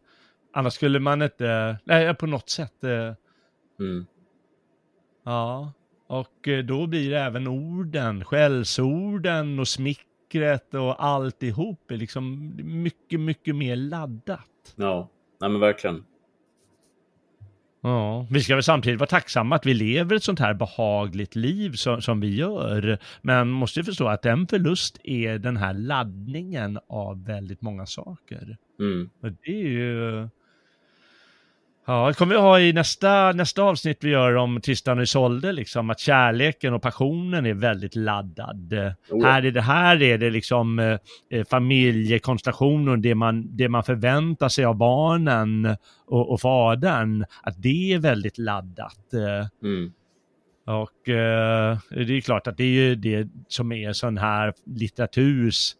[0.54, 3.14] annars skulle man inte, nej på något sätt, eh,
[3.80, 4.06] Mm.
[5.24, 5.72] ja.
[6.06, 9.68] Och eh, då blir även orden, skällsorden och
[10.30, 14.74] smickret och alltihop är liksom mycket, mycket mer laddat.
[14.76, 15.08] Ja,
[15.40, 16.04] nej men verkligen.
[17.82, 21.72] Ja, vi ska väl samtidigt vara tacksamma att vi lever ett sånt här behagligt liv
[21.72, 22.98] som, som vi gör.
[23.22, 28.56] Men måste ju förstå att en förlust är den här laddningen av väldigt många saker.
[28.80, 29.10] Mm.
[29.22, 30.28] Och det är ju...
[31.90, 35.52] Ja, det kommer vi ha i nästa, nästa avsnitt vi gör om Tristan och Isolde,
[35.52, 38.72] liksom att kärleken och passionen är väldigt laddad.
[39.10, 39.24] Oh.
[39.24, 40.98] Här, är det, här är det liksom eh,
[41.30, 45.76] eh, familjekonstellationer, det man, det man förväntar sig av barnen
[46.06, 49.12] och, och fadern, att det är väldigt laddat.
[49.62, 49.92] Mm.
[50.66, 55.74] och eh, det är klart att det är ju det som är sån här litteraturs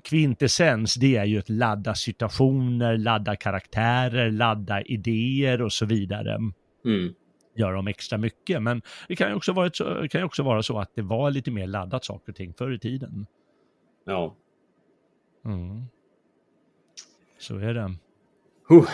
[0.00, 6.34] kvintessens, det är ju att ladda situationer, ladda karaktärer, ladda idéer och så vidare.
[6.84, 7.14] Mm.
[7.56, 10.24] Gör dem extra mycket, men det kan ju också vara, ett, så- det kan ju
[10.24, 13.26] också vara så att det var lite mer laddat saker och ting förr i tiden.
[14.06, 14.36] Ja.
[15.44, 15.84] Mm.
[17.38, 17.94] Så är det.
[18.68, 18.84] Huh.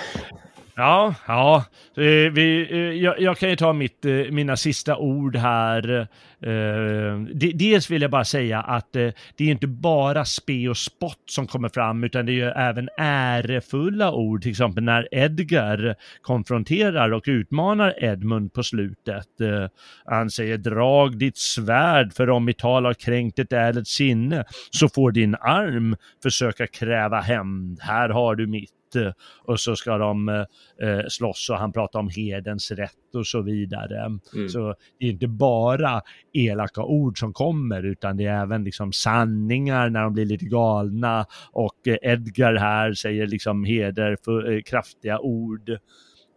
[0.75, 1.65] Ja, ja.
[1.97, 6.09] Eh, Vi, eh, jag, jag kan ju ta mitt, eh, mina sista ord här.
[6.43, 10.77] Eh, de- Dels vill jag bara säga att eh, det är inte bara spe och
[10.77, 15.95] spott som kommer fram, utan det är ju även ärefulla ord, till exempel när Edgar
[16.23, 19.41] konfronterar och utmanar Edmund på slutet.
[19.41, 19.69] Eh,
[20.05, 24.89] Han säger drag ditt svärd, för om mitt tal har kränkt ett ädelt sinne, så
[24.89, 27.79] får din arm försöka kräva hämnd.
[27.81, 28.71] Här har du mitt.
[28.97, 29.13] Eh,
[29.45, 34.05] Och så ska de eh, slåss och han pratar om hedens rätt och så vidare.
[34.35, 34.49] Mm.
[34.49, 36.03] Så det är inte bara
[36.45, 41.27] elaka ord som kommer utan det är även liksom sanningar när de blir lite galna
[41.53, 45.69] och eh, Edgar här säger liksom heder för eh, kraftiga ord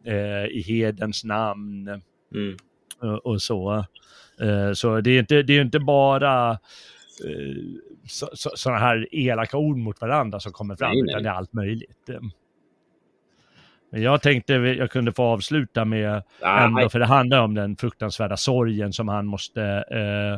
[0.06, 2.02] eh, i hedens namn
[2.36, 2.58] Mm.
[3.02, 3.86] och, och så.
[4.42, 7.56] Eh, så det är inte, det är inte bara eh,
[8.08, 11.12] så, sådana här elaka ord mot varandra som kommer fram, Nej, nej.
[11.12, 12.10] utan det är allt möjligt.
[13.92, 17.76] Men jag tänkte jag kunde få avsluta med, Ah, ändå, för det handlar om den
[17.76, 20.34] fruktansvärda sorgen som han måste eh,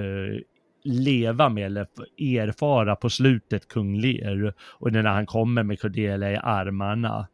[0.00, 0.40] eh,
[0.84, 1.86] leva med eller
[2.18, 4.54] erfara på slutet, kung Lear.
[4.60, 7.28] Och när han kommer med Cordelia i armarna.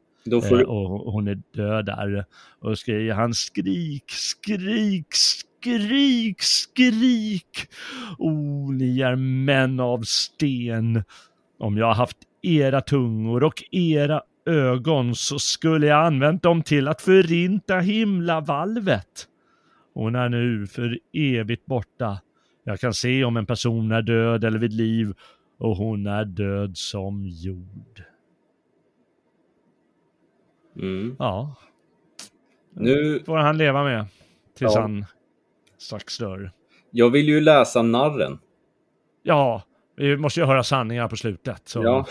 [0.48, 2.24] Får Eh, och hon är död där.
[2.60, 7.68] Och skriker han skrik, skrik, skrik, skrik.
[8.18, 8.32] O,
[8.72, 11.04] ni är män av sten.
[11.58, 17.02] Om jag haft era tungor och era ögon så skulle jag använt dem till att
[17.02, 19.28] förinta himlavalvet.
[19.94, 22.20] Hon är nu för evigt borta.
[22.64, 25.14] Jag kan se om en person är död eller vid liv
[25.58, 28.02] och hon är död som jord.
[30.76, 31.16] Mm.
[31.18, 31.54] Ja,
[32.76, 34.06] Nu, får han leva med
[34.58, 34.80] tills Ja.
[34.80, 35.04] han
[35.78, 36.52] strax dör.
[36.90, 38.38] jag vill ju läsa Narren.
[39.22, 39.62] Ja,
[39.96, 41.62] vi måste ju höra sanningar på slutet.
[41.68, 42.06] Så Ja.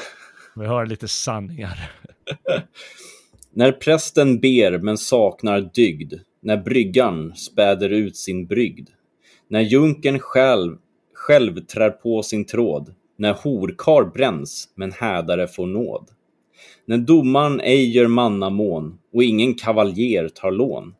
[0.55, 1.91] vi hör lite sanningar.
[3.53, 8.89] När prästen ber men saknar dygd, när bryggan späder ut sin brygd,
[9.47, 10.78] när junken själv,
[11.13, 16.09] själv trär på sin tråd, när horkar bränns men hädare får nåd.
[16.86, 20.93] När domaren ej gör mannamån och ingen kavaljer tar lån.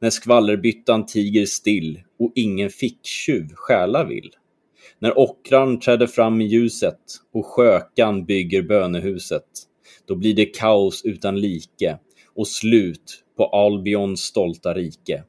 [0.00, 4.30] När skvallerbyttan tiger still och ingen ficktjuv stjäla vill.
[4.98, 7.00] När ockran träder fram i ljuset
[7.32, 9.44] och skökan bygger bönehuset.
[10.06, 11.98] Då blir det kaos utan like
[12.34, 15.24] och slut på Albions stolta rike.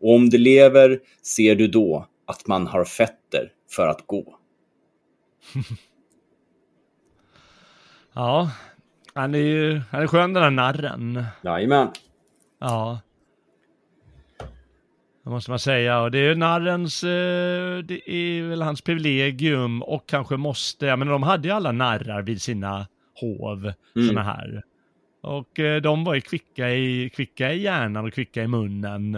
[0.00, 4.38] Och om det lever ser du då att man har fetter för att gå.
[8.14, 8.50] Ja,
[9.14, 11.24] han är ju han är skön den där narren.
[11.42, 11.88] Jajamän.
[12.58, 13.00] Ja.
[15.24, 16.00] Det måste man säga.
[16.00, 20.96] Och det är ju narrens, eh, det är väl hans privilegium och kanske måste, ja
[20.96, 22.86] men de hade ju alla narrar vid sina
[23.22, 24.08] hov, Mm.
[24.08, 24.62] såna här.
[25.20, 29.12] Och eh, de var ju kvicka i, kvicka i hjärnan och kvicka i munnen.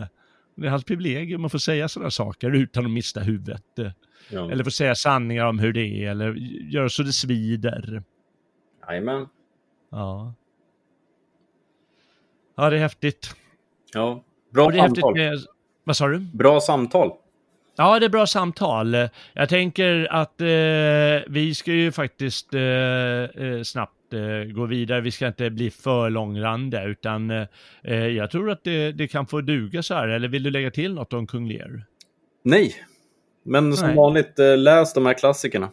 [0.54, 3.64] Det är hans privilegium att få säga sådana saker utan att mista huvudet.
[4.30, 4.50] Ja.
[4.50, 6.34] Eller få säga sanningar om hur det är, eller
[6.70, 8.02] göra så det svider.
[8.88, 9.26] Jajamän.
[9.90, 10.34] Ja.
[12.56, 13.36] Ja, det är häftigt.
[13.92, 14.22] Ja.
[14.50, 15.14] Bra samtal.
[15.14, 15.38] med...
[15.84, 16.18] Vad sa du?
[16.18, 17.12] Bra samtal.
[17.76, 18.96] Ja, det är bra samtal.
[19.32, 20.46] Jag tänker att eh,
[21.32, 23.93] vi ska ju faktiskt eh, eh, snabbt
[24.54, 25.00] gå vidare.
[25.00, 27.46] Vi ska inte bli för långrandiga, utan eh,
[27.96, 30.08] jag tror att det, det kan få duga så här.
[30.08, 31.84] Eller vill du lägga till något om Kung Lear?
[32.42, 32.74] Nej.
[33.44, 33.96] Men som Nej.
[33.96, 35.70] vanligt, eh, läs de här klassikerna.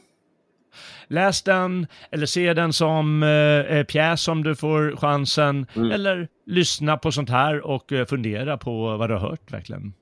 [1.07, 3.29] Läs den, eller se den som eh,
[3.77, 5.91] eh, pjäs om du får chansen, Mm.
[5.91, 9.93] eller lyssna på sånt här och eh, fundera på vad du har hört verkligen.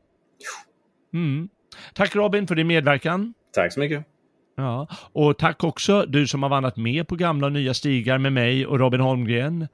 [1.13, 1.49] Mm.
[1.93, 3.33] Tack Robin för din medverkan.
[3.53, 4.05] Tack så mycket.
[4.59, 8.33] Ja, och tack också du som har vandrat med på gamla och nya stigar med
[8.33, 9.67] mig och Robin Holmgren.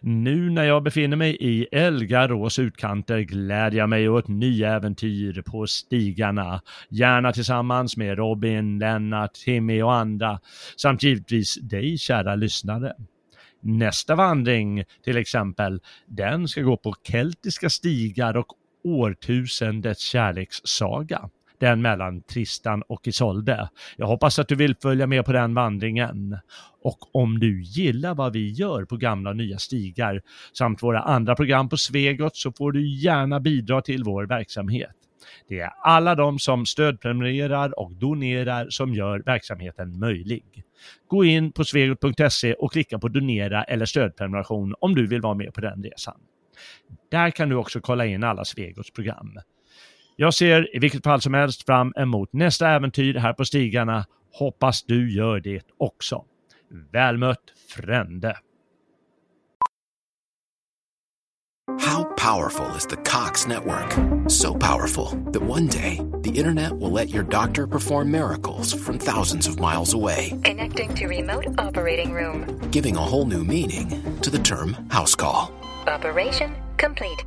[0.00, 5.66] Nu när jag befinner mig i Elgarås utkanter glädjer jag mig åt nya äventyr på
[5.66, 6.60] stigarna.
[6.88, 10.40] Gärna tillsammans med Robin, Lennart, Timmy och andra.
[10.76, 12.92] Samt givetvis dig kära lyssnare.
[13.62, 18.46] Nästa vandring till exempel, den ska gå på keltiska stigar och
[18.84, 21.30] årtusendets kärlekssaga
[21.60, 23.68] den mellan Tristan och Isolde.
[23.96, 26.38] Jag hoppas att du vill följa med på den vandringen.
[26.82, 31.36] Och om du gillar vad vi gör på gamla och nya stigar samt våra andra
[31.36, 34.90] program på Svegot så får du gärna bidra till vår verksamhet.
[35.48, 40.44] Det är alla de som stödprenumererar och donerar som gör verksamheten möjlig.
[41.08, 45.54] Gå in på svegot.se och klicka på donera eller stödprenumeration om du vill vara med
[45.54, 46.16] på den resan.
[47.10, 49.38] Där kan du också kolla in alla Svegots program.
[50.20, 54.04] Jag ser i vilket fall som helst fram emot nästa äventyr här på stigarna.
[54.32, 56.24] Hoppas du gör det också.
[56.92, 58.36] Väl mött Frände!
[61.80, 63.94] How powerful is the Cox network?
[64.30, 69.48] So powerful that one day the internet will let your doctor perform miracles from thousands
[69.48, 70.30] of miles away.
[70.44, 72.44] Connecting to remote operating room.
[72.72, 73.88] Giving a whole new meaning
[74.20, 75.50] to the term house call.
[75.86, 77.24] Operation complete.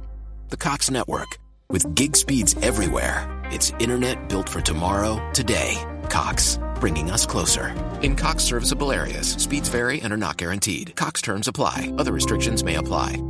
[0.49, 1.42] The Cox network
[1.73, 3.27] with gig speeds everywhere.
[3.51, 5.83] It's internet built for tomorrow, today.
[6.09, 7.75] Cox, bringing us closer.
[8.01, 10.95] In Cox serviceable areas, speeds vary and are not guaranteed.
[10.95, 13.21] Cox terms apply, other restrictions may apply.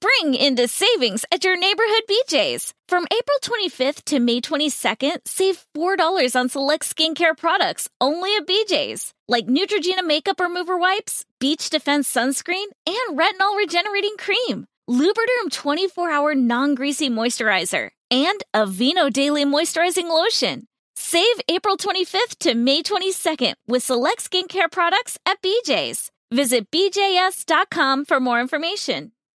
[0.00, 2.72] Spring into savings at your neighborhood BJ's.
[2.86, 9.12] From April 25th to May 22nd, save $4 on select skincare products only at BJ's,
[9.26, 14.67] like Neutrogena makeup remover wipes, Beach Defense sunscreen, and retinol regenerating cream.
[14.88, 20.66] Lubriderm 24 hour non greasy moisturizer, and Aveeno Daily Moisturizing Lotion.
[20.96, 26.10] Save April 25th to May 22nd with select skincare products at BJ's.
[26.32, 29.12] Visit BJS.com for more information.